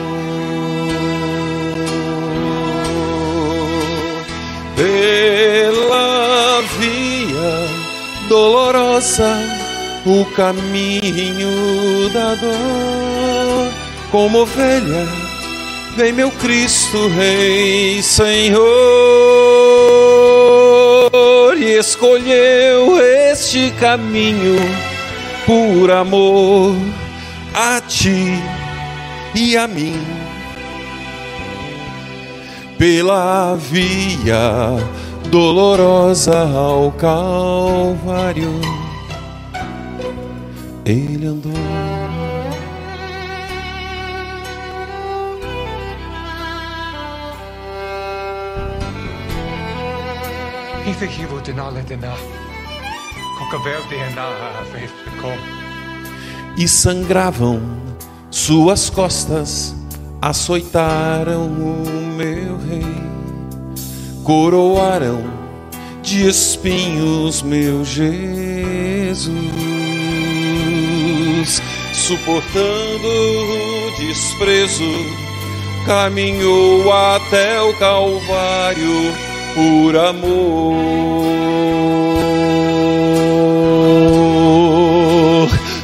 [8.31, 9.37] Dolorosa,
[10.07, 13.73] o caminho da dor,
[14.13, 15.09] como ovelha,
[15.97, 18.61] vem meu Cristo Rei, Senhor,
[21.59, 24.61] e escolheu este caminho
[25.45, 26.77] por amor
[27.53, 28.41] a ti
[29.35, 30.01] e a mim.
[32.79, 34.79] Pela via
[35.31, 38.61] dolorosa ao Calvário.
[40.85, 41.53] Ele andou.
[50.87, 51.09] Hither
[51.45, 52.13] denala dena.
[53.39, 54.23] Cocavel dena
[55.21, 56.61] com.
[56.61, 57.63] E sangravam
[58.31, 59.75] suas costas
[60.21, 63.10] açoitaram o meu rei,
[64.31, 65.25] coroaram
[66.03, 69.33] de espinhos meu Jesus,
[71.93, 74.85] suportando o desprezo,
[75.85, 79.13] caminhou até o Calvário
[79.53, 80.29] por amor,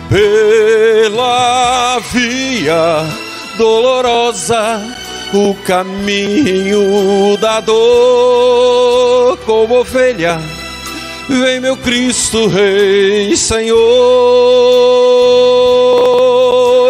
[0.08, 3.04] pela via
[3.58, 4.95] dolorosa
[5.36, 10.40] o caminho da dor, como ovelha,
[11.28, 13.76] vem meu Cristo Rei, Senhor,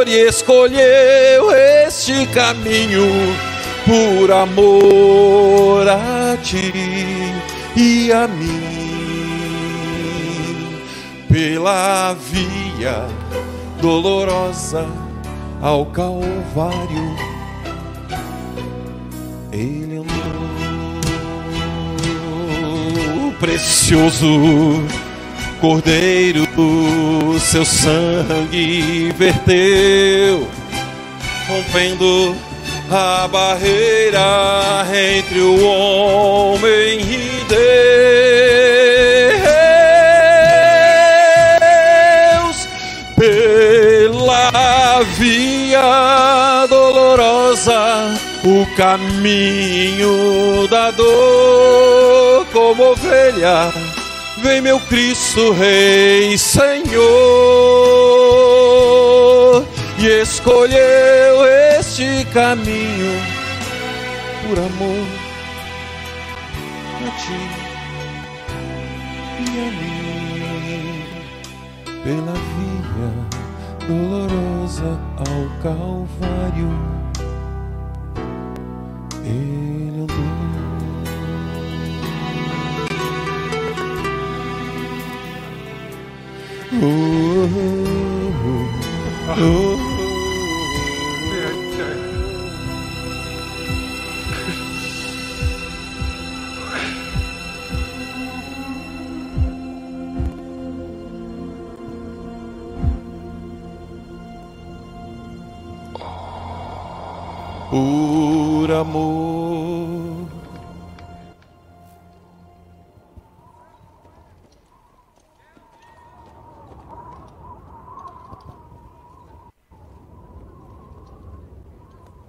[0.07, 3.11] e escolheu este caminho
[3.85, 6.73] por amor a ti
[7.75, 8.63] e a mim,
[11.29, 13.09] pela via
[13.81, 14.87] dolorosa
[15.61, 17.36] ao Calvário,
[19.57, 20.17] ele andou.
[23.41, 24.83] Precioso
[25.61, 26.47] Cordeiro,
[27.41, 30.47] seu sangue verteu,
[31.49, 32.37] rompendo
[32.91, 37.57] a barreira entre o homem e Deus.
[43.17, 49.06] Pela via dolorosa, o caminho
[50.69, 53.73] da dor, como ovelha,
[54.43, 56.85] vem meu Cristo Rei, Senhor,
[59.99, 61.47] e escolheu
[61.79, 63.23] este caminho
[64.47, 65.07] por amor
[67.07, 67.41] a ti
[69.41, 71.05] e a mim,
[72.05, 73.11] pela via
[73.89, 77.06] dolorosa ao Calvário.
[79.27, 79.57] Ele
[108.67, 110.29] Por amor.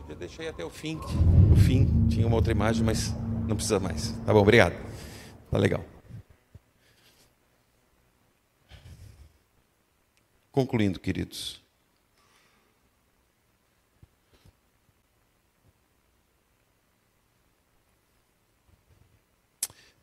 [0.08, 1.00] Eu deixei até o fim.
[1.52, 3.12] O fim tinha uma outra imagem, mas
[3.48, 4.12] não precisa mais.
[4.24, 4.76] Tá bom, obrigado.
[5.50, 5.84] Tá legal.
[10.52, 11.66] Concluindo, queridos.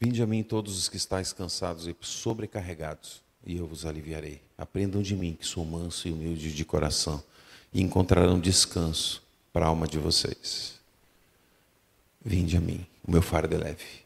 [0.05, 4.39] Vinde a mim todos os que estáis cansados e sobrecarregados, e eu vos aliviarei.
[4.59, 7.25] Aprendam de mim, que sou manso e humilde de coração,
[7.73, 10.79] e encontrarão descanso para a alma de vocês.
[12.23, 14.05] Vinde a mim, o meu fardo é leve.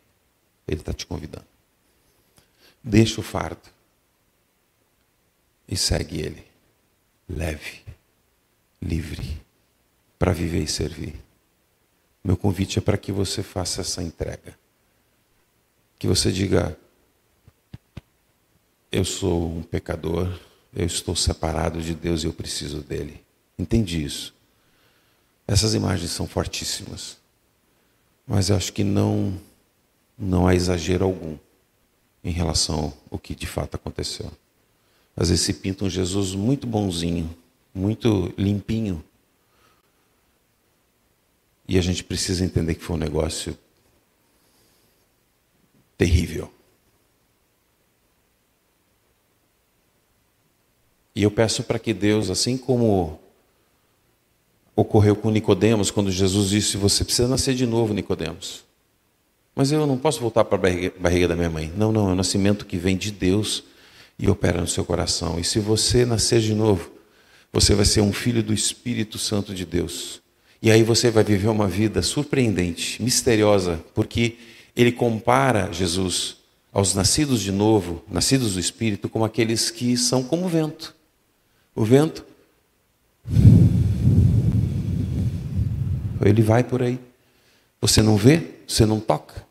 [0.69, 1.49] Ele está te convidando.
[2.81, 3.69] Deixa o fardo
[5.67, 6.47] e segue ele,
[7.29, 7.83] leve,
[8.81, 9.43] livre,
[10.17, 11.21] para viver e servir.
[12.23, 14.57] Meu convite é para que você faça essa entrega.
[15.99, 16.79] Que você diga:
[18.91, 20.39] Eu sou um pecador,
[20.75, 23.25] eu estou separado de Deus e eu preciso dele.
[23.59, 24.35] Entendi isso.
[25.47, 27.17] Essas imagens são fortíssimas.
[28.27, 29.41] Mas eu acho que não,
[30.19, 31.39] não há exagero algum
[32.23, 34.31] em relação ao que de fato aconteceu.
[35.17, 37.35] Às vezes se pinta um Jesus muito bonzinho,
[37.75, 39.03] muito limpinho.
[41.67, 43.59] E a gente precisa entender que foi um negócio
[45.99, 46.51] terrível.
[51.15, 53.21] E eu peço para que Deus, assim como
[54.77, 58.65] ocorreu com Nicodemos, quando Jesus disse: Você precisa nascer de novo, Nicodemos.
[59.55, 61.73] Mas eu não posso voltar para a barriga, barriga da minha mãe.
[61.77, 63.65] Não, não, é um nascimento que vem de Deus
[64.17, 65.41] e opera no seu coração.
[65.41, 66.93] E se você nascer de novo,
[67.53, 70.23] você vai ser um filho do Espírito Santo de Deus.
[70.63, 74.37] E aí você vai viver uma vida surpreendente, misteriosa, porque
[74.79, 76.37] ele compara Jesus
[76.73, 80.95] aos nascidos de novo, nascidos do Espírito, como aqueles que são como o vento.
[81.75, 82.25] O vento,
[86.25, 87.01] ele vai por aí.
[87.81, 89.45] Você não vê, você não toca.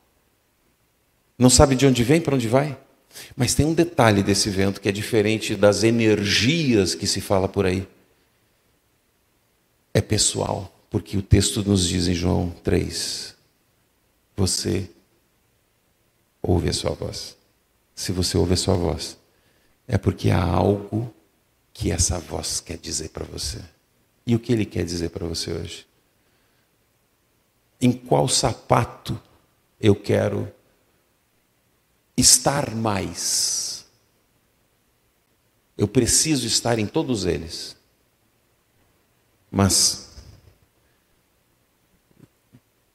[1.37, 2.77] Não sabe de onde vem, para onde vai.
[3.35, 7.65] Mas tem um detalhe desse vento que é diferente das energias que se fala por
[7.65, 7.85] aí.
[9.93, 13.35] É pessoal, porque o texto nos diz em João 3:
[14.37, 14.89] Você
[16.47, 17.35] ouve a sua voz.
[17.93, 19.17] Se você ouve a sua voz,
[19.85, 21.13] é porque há algo
[21.73, 23.61] que essa voz quer dizer para você.
[24.25, 25.85] E o que ele quer dizer para você hoje?
[27.81, 29.21] Em qual sapato
[29.79, 30.51] eu quero
[32.15, 33.85] estar mais?
[35.77, 37.75] Eu preciso estar em todos eles.
[39.51, 40.15] Mas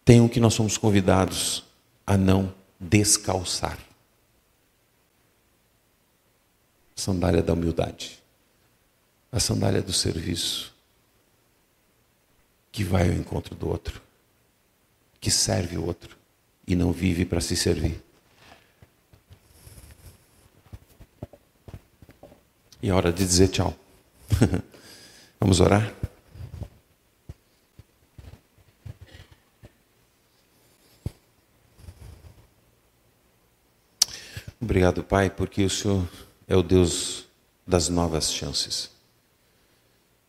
[0.04, 1.64] tem um que nós somos convidados
[2.06, 3.78] a não descalçar.
[6.96, 8.22] Sandália da humildade
[9.32, 10.74] a sandália do serviço,
[12.70, 14.02] que vai ao encontro do outro,
[15.18, 16.18] que serve o outro
[16.66, 17.98] e não vive para se servir.
[22.82, 23.74] E é hora de dizer tchau.
[25.40, 25.94] Vamos orar?
[34.72, 36.08] Obrigado, Pai, porque o Senhor
[36.48, 37.26] é o Deus
[37.66, 38.90] das novas chances.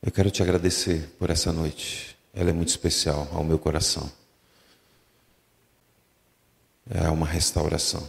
[0.01, 2.17] Eu quero te agradecer por essa noite.
[2.33, 4.11] Ela é muito especial ao meu coração.
[6.89, 8.05] É uma restauração.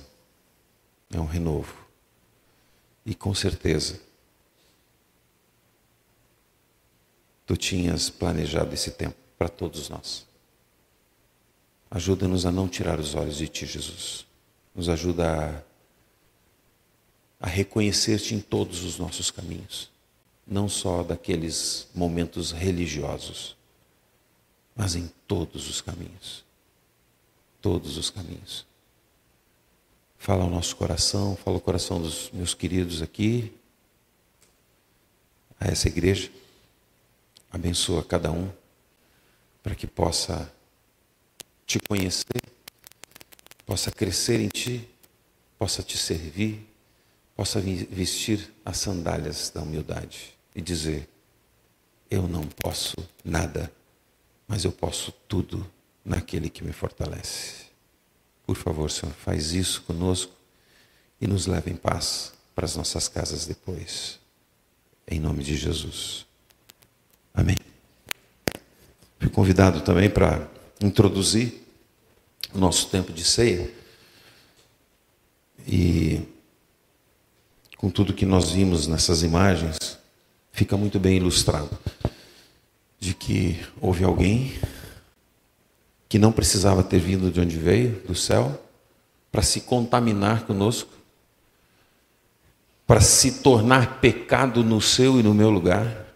[1.13, 1.73] É um renovo.
[3.07, 4.01] E com certeza,
[7.47, 10.27] tu tinhas planejado esse tempo para todos nós.
[11.89, 14.27] Ajuda-nos a não tirar os olhos de ti, Jesus.
[14.75, 15.74] Nos ajuda a,
[17.45, 19.93] a reconhecer-te em todos os nossos caminhos
[20.47, 23.57] não só daqueles momentos religiosos,
[24.75, 26.45] mas em todos os caminhos.
[27.61, 28.67] Todos os caminhos.
[30.19, 33.53] Fala ao nosso coração, fala ao coração dos meus queridos aqui,
[35.59, 36.31] a essa igreja.
[37.51, 38.51] Abençoa cada um
[39.63, 40.53] para que possa
[41.67, 42.43] te conhecer,
[43.65, 44.87] possa crescer em ti,
[45.59, 46.74] possa te servir,
[47.37, 51.09] possa vestir as sandálias da humildade e dizer:
[52.11, 53.73] Eu não posso nada,
[54.47, 55.69] mas eu posso tudo
[56.05, 57.65] naquele que me fortalece.
[58.47, 60.33] Por favor, Senhor, faz isso conosco
[61.21, 64.21] e nos leve em paz para as nossas casas depois.
[65.09, 66.27] Em nome de Jesus.
[67.33, 67.57] Amém.
[69.19, 70.49] Fui convidado também para
[70.81, 71.63] introduzir
[72.53, 73.73] o nosso tempo de ceia.
[75.67, 76.23] E
[77.85, 79.99] com tudo que nós vimos nessas imagens,
[80.51, 81.69] fica muito bem ilustrado
[82.99, 84.55] de que houve alguém
[86.09, 88.59] que não precisava ter vindo de onde veio, do céu,
[89.31, 90.91] para se contaminar conosco,
[92.87, 96.07] para se tornar pecado no seu e no meu lugar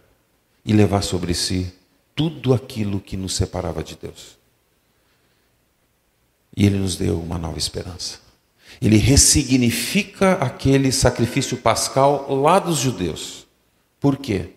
[0.65, 1.71] e levar sobre si
[2.15, 4.39] tudo aquilo que nos separava de Deus.
[6.57, 8.28] E Ele nos deu uma nova esperança.
[8.81, 13.39] Ele ressignifica aquele sacrifício pascal lá dos judeus
[13.99, 14.51] por quê?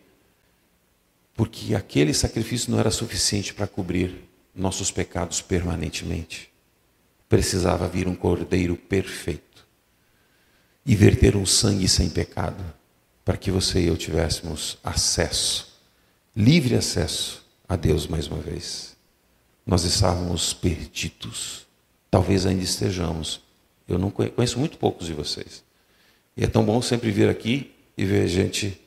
[1.34, 6.50] Porque aquele sacrifício não era suficiente para cobrir nossos pecados permanentemente.
[7.28, 9.66] Precisava vir um cordeiro perfeito
[10.86, 12.62] e verter um sangue sem pecado,
[13.24, 15.80] para que você e eu tivéssemos acesso,
[16.36, 18.96] livre acesso a Deus mais uma vez.
[19.64, 21.66] Nós estávamos perdidos,
[22.10, 23.41] talvez ainda estejamos.
[23.94, 25.62] Eu não conheço muito poucos de vocês.
[26.36, 28.80] E é tão bom sempre vir aqui e ver gente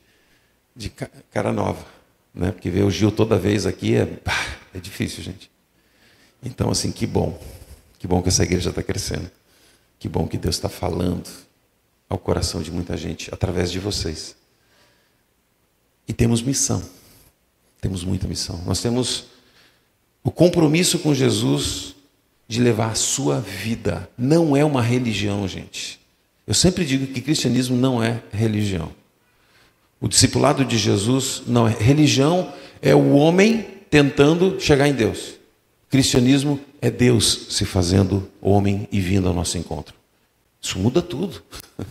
[0.76, 1.86] de cara nova,
[2.34, 2.52] né?
[2.52, 4.08] Porque ver o Gil toda vez aqui é,
[4.74, 5.50] é difícil, gente.
[6.44, 7.40] Então, assim, que bom.
[7.98, 9.30] Que bom que essa igreja está crescendo.
[9.98, 11.30] Que bom que Deus está falando
[12.10, 14.36] ao coração de muita gente através de vocês.
[16.08, 16.84] E temos missão.
[17.82, 18.62] Temos muita missão.
[18.66, 19.26] Nós temos
[20.24, 21.95] o compromisso com Jesus
[22.48, 24.10] de levar a sua vida.
[24.18, 26.00] Não é uma religião, gente.
[26.46, 28.92] Eu sempre digo que cristianismo não é religião.
[30.00, 35.36] O discipulado de Jesus não é religião, é o homem tentando chegar em Deus.
[35.90, 39.96] Cristianismo é Deus se fazendo homem e vindo ao nosso encontro.
[40.62, 41.42] Isso muda tudo.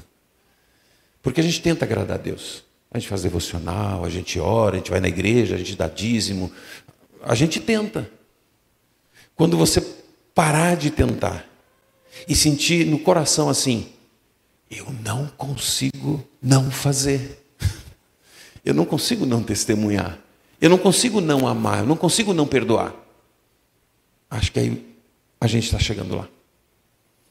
[1.23, 2.63] Porque a gente tenta agradar a Deus.
[2.91, 5.89] A gente faz devocional, a gente ora, a gente vai na igreja, a gente dá
[5.89, 6.53] dízimo.
[7.23, 8.09] A gente tenta.
[9.35, 9.81] Quando você
[10.35, 11.49] parar de tentar
[12.29, 13.93] e sentir no coração assim,
[14.71, 17.41] eu não consigo não fazer.
[18.65, 20.19] Eu não consigo não testemunhar.
[20.59, 21.81] Eu não consigo não amar.
[21.81, 22.95] Eu não consigo não perdoar.
[24.31, 24.97] Acho que aí
[25.39, 26.29] a gente está chegando lá.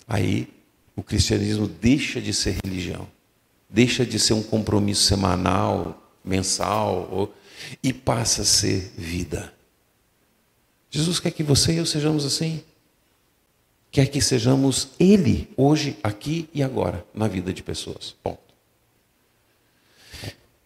[0.08, 0.48] Aí
[0.96, 3.08] o cristianismo deixa de ser religião,
[3.68, 7.34] deixa de ser um compromisso semanal, mensal,
[7.82, 9.52] e passa a ser vida.
[10.92, 12.64] Jesus quer que você e eu sejamos assim.
[13.94, 18.16] Quer que sejamos Ele, hoje, aqui e agora, na vida de pessoas.
[18.24, 18.40] Ponto.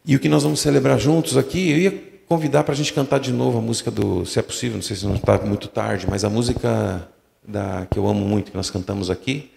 [0.05, 3.19] E o que nós vamos celebrar juntos aqui, eu ia convidar para a gente cantar
[3.19, 6.07] de novo a música do, se é possível, não sei se não está muito tarde,
[6.09, 7.05] mas a música
[7.45, 9.51] da, que eu amo muito, que nós cantamos aqui.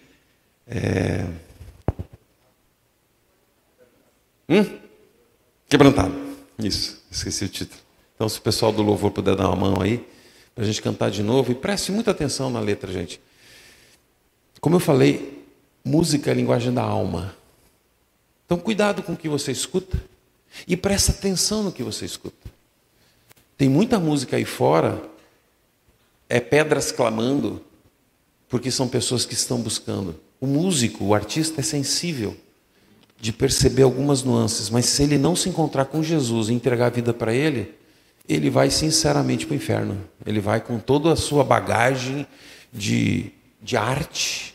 [0.67, 1.25] É...
[4.49, 4.65] Hum?
[5.69, 6.13] Quebrantado.
[6.59, 7.79] Isso, esqueci o título.
[8.15, 10.05] Então, se o pessoal do louvor puder dar uma mão aí,
[10.53, 13.21] para a gente cantar de novo, e preste muita atenção na letra, gente.
[14.61, 15.43] Como eu falei,
[15.83, 17.35] música é a linguagem da alma.
[18.45, 20.01] Então, cuidado com o que você escuta
[20.67, 22.47] e presta atenção no que você escuta.
[23.57, 25.01] Tem muita música aí fora,
[26.29, 27.61] é pedras clamando,
[28.47, 30.15] porque são pessoas que estão buscando.
[30.39, 32.37] O músico, o artista é sensível
[33.19, 36.89] de perceber algumas nuances, mas se ele não se encontrar com Jesus e entregar a
[36.89, 37.73] vida para ele,
[38.29, 40.01] ele vai sinceramente para o inferno.
[40.23, 42.27] Ele vai com toda a sua bagagem
[42.71, 43.31] de,
[43.61, 44.50] de arte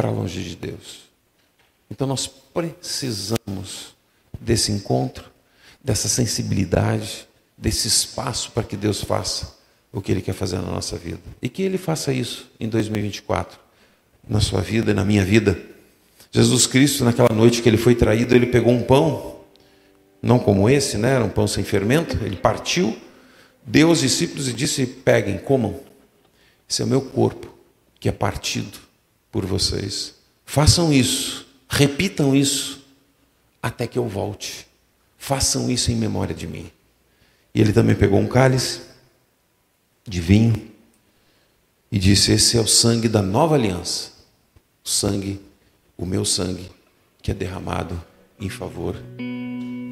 [0.00, 1.00] para longe de Deus.
[1.90, 3.94] Então nós precisamos
[4.40, 5.30] desse encontro,
[5.84, 9.58] dessa sensibilidade, desse espaço para que Deus faça
[9.92, 11.20] o que Ele quer fazer na nossa vida.
[11.42, 13.58] E que Ele faça isso em 2024,
[14.26, 15.60] na sua vida e na minha vida.
[16.32, 19.40] Jesus Cristo, naquela noite que ele foi traído, ele pegou um pão,
[20.22, 21.16] não como esse, né?
[21.16, 22.96] Era um pão sem fermento, ele partiu,
[23.66, 25.78] deu aos discípulos e disse: Peguem, comam.
[26.66, 27.52] Esse é o meu corpo,
[27.98, 28.89] que é partido
[29.30, 30.14] por vocês.
[30.44, 32.80] Façam isso, repitam isso
[33.62, 34.66] até que eu volte.
[35.16, 36.70] Façam isso em memória de mim.
[37.54, 38.80] E ele também pegou um cálice
[40.06, 40.70] de vinho
[41.90, 44.12] e disse: Esse é o sangue da nova aliança.
[44.84, 45.40] O sangue,
[45.96, 46.70] o meu sangue,
[47.22, 48.02] que é derramado
[48.38, 48.96] em favor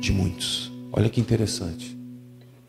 [0.00, 0.72] de muitos.
[0.92, 1.96] Olha que interessante.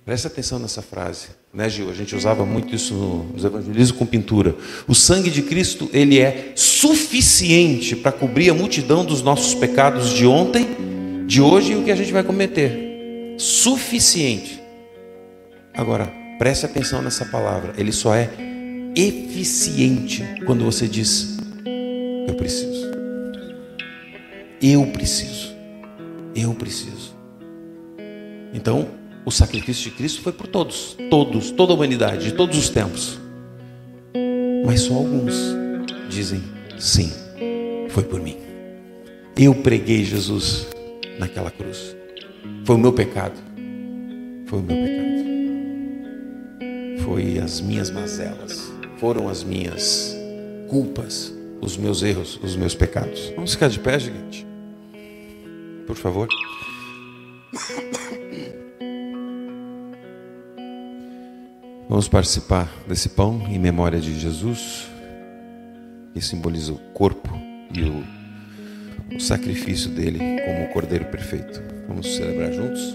[0.03, 1.89] Presta atenção nessa frase, né, Gil?
[1.89, 2.93] A gente usava muito isso
[3.34, 4.56] nos evangelismos com pintura.
[4.88, 10.26] O sangue de Cristo, ele é suficiente para cobrir a multidão dos nossos pecados de
[10.26, 10.68] ontem
[11.26, 13.36] de hoje e o que a gente vai cometer.
[13.38, 14.62] Suficiente.
[15.74, 17.74] Agora, preste atenção nessa palavra.
[17.78, 18.30] Ele só é
[18.95, 21.38] eficiente quando você diz:
[22.28, 22.89] Eu preciso.
[24.62, 25.56] Eu preciso.
[26.36, 27.16] Eu preciso.
[28.54, 32.70] Então, o sacrifício de Cristo foi por todos, todos, toda a humanidade, de todos os
[32.70, 33.20] tempos.
[34.65, 35.36] Mas só alguns
[36.09, 36.43] dizem:
[36.78, 37.11] Sim,
[37.89, 38.38] foi por mim.
[39.38, 40.67] Eu preguei Jesus
[41.17, 41.95] naquela cruz.
[42.65, 43.39] Foi o meu pecado.
[44.45, 45.09] Foi o meu pecado.
[47.03, 48.72] Foi as minhas mazelas.
[48.97, 50.15] Foram as minhas
[50.67, 53.32] culpas, os meus erros, os meus pecados.
[53.36, 54.45] Vamos ficar de pé, gente?
[55.88, 56.28] Por favor.
[62.00, 64.88] Vamos participar desse pão em memória de Jesus,
[66.14, 67.30] que simboliza o corpo
[67.74, 68.06] e o
[69.14, 71.62] o sacrifício dele como o Cordeiro perfeito.
[71.89, 72.93] Vamos celebrar juntos?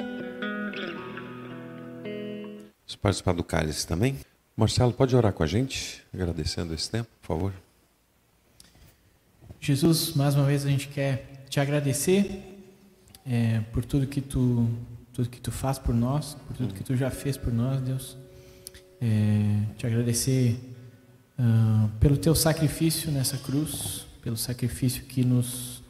[2.79, 4.17] Vamos participar do cálice também?
[4.57, 7.53] Marcelo, pode orar com a gente, agradecendo esse tempo, por favor?
[9.61, 12.43] Jesus, mais uma vez a gente quer te agradecer
[13.27, 14.67] é, por tudo que tu
[15.13, 18.24] tudo que tu faz por nós, por tudo que tu já fez por nós, Deus.
[19.07, 20.59] É, te agradecer
[21.39, 25.85] uh, pelo teu sacrifício nessa cruz, pelo sacrifício que nos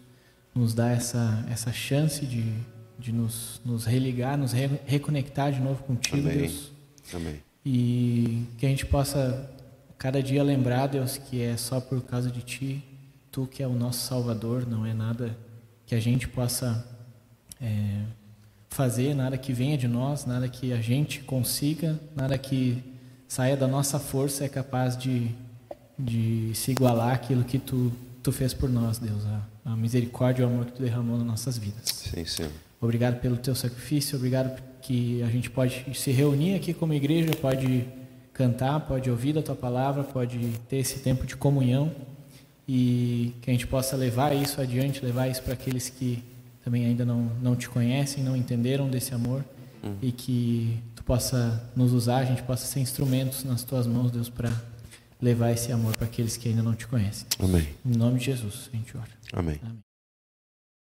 [0.54, 2.44] nos dá essa, essa chance de,
[2.98, 6.38] de nos, nos religar, nos re, reconectar de novo contigo, Amém.
[6.38, 6.72] Deus.
[7.12, 7.40] Amém.
[7.66, 9.50] E que a gente possa
[9.98, 12.84] cada dia lembrar, Deus, que é só por causa de Ti,
[13.32, 15.36] Tu que é o nosso Salvador, não é nada
[15.86, 16.86] que a gente possa
[17.60, 18.02] é,
[18.68, 22.80] fazer, nada que venha de nós, nada que a gente consiga, nada que
[23.34, 25.28] saia da nossa força é capaz de,
[25.98, 27.90] de se igualar àquilo que Tu,
[28.22, 31.26] tu fez por nós, Deus, a, a misericórdia e o amor que Tu derramou nas
[31.26, 31.82] nossas vidas.
[31.84, 32.52] Sim, Senhor.
[32.80, 37.84] Obrigado pelo teu sacrifício, obrigado que a gente pode se reunir aqui como igreja, pode
[38.32, 41.90] cantar, pode ouvir da tua palavra, pode ter esse tempo de comunhão
[42.68, 46.22] e que a gente possa levar isso adiante, levar isso para aqueles que
[46.64, 49.44] também ainda não, não te conhecem, não entenderam desse amor
[50.00, 54.30] e que tu possa nos usar, a gente possa ser instrumentos nas tuas mãos, Deus,
[54.30, 54.50] para
[55.20, 57.26] levar esse amor para aqueles que ainda não te conhecem.
[57.38, 57.68] Amém.
[57.84, 59.10] Em nome de Jesus, a gente ora.
[59.32, 59.60] Amém.
[59.62, 59.83] Amém.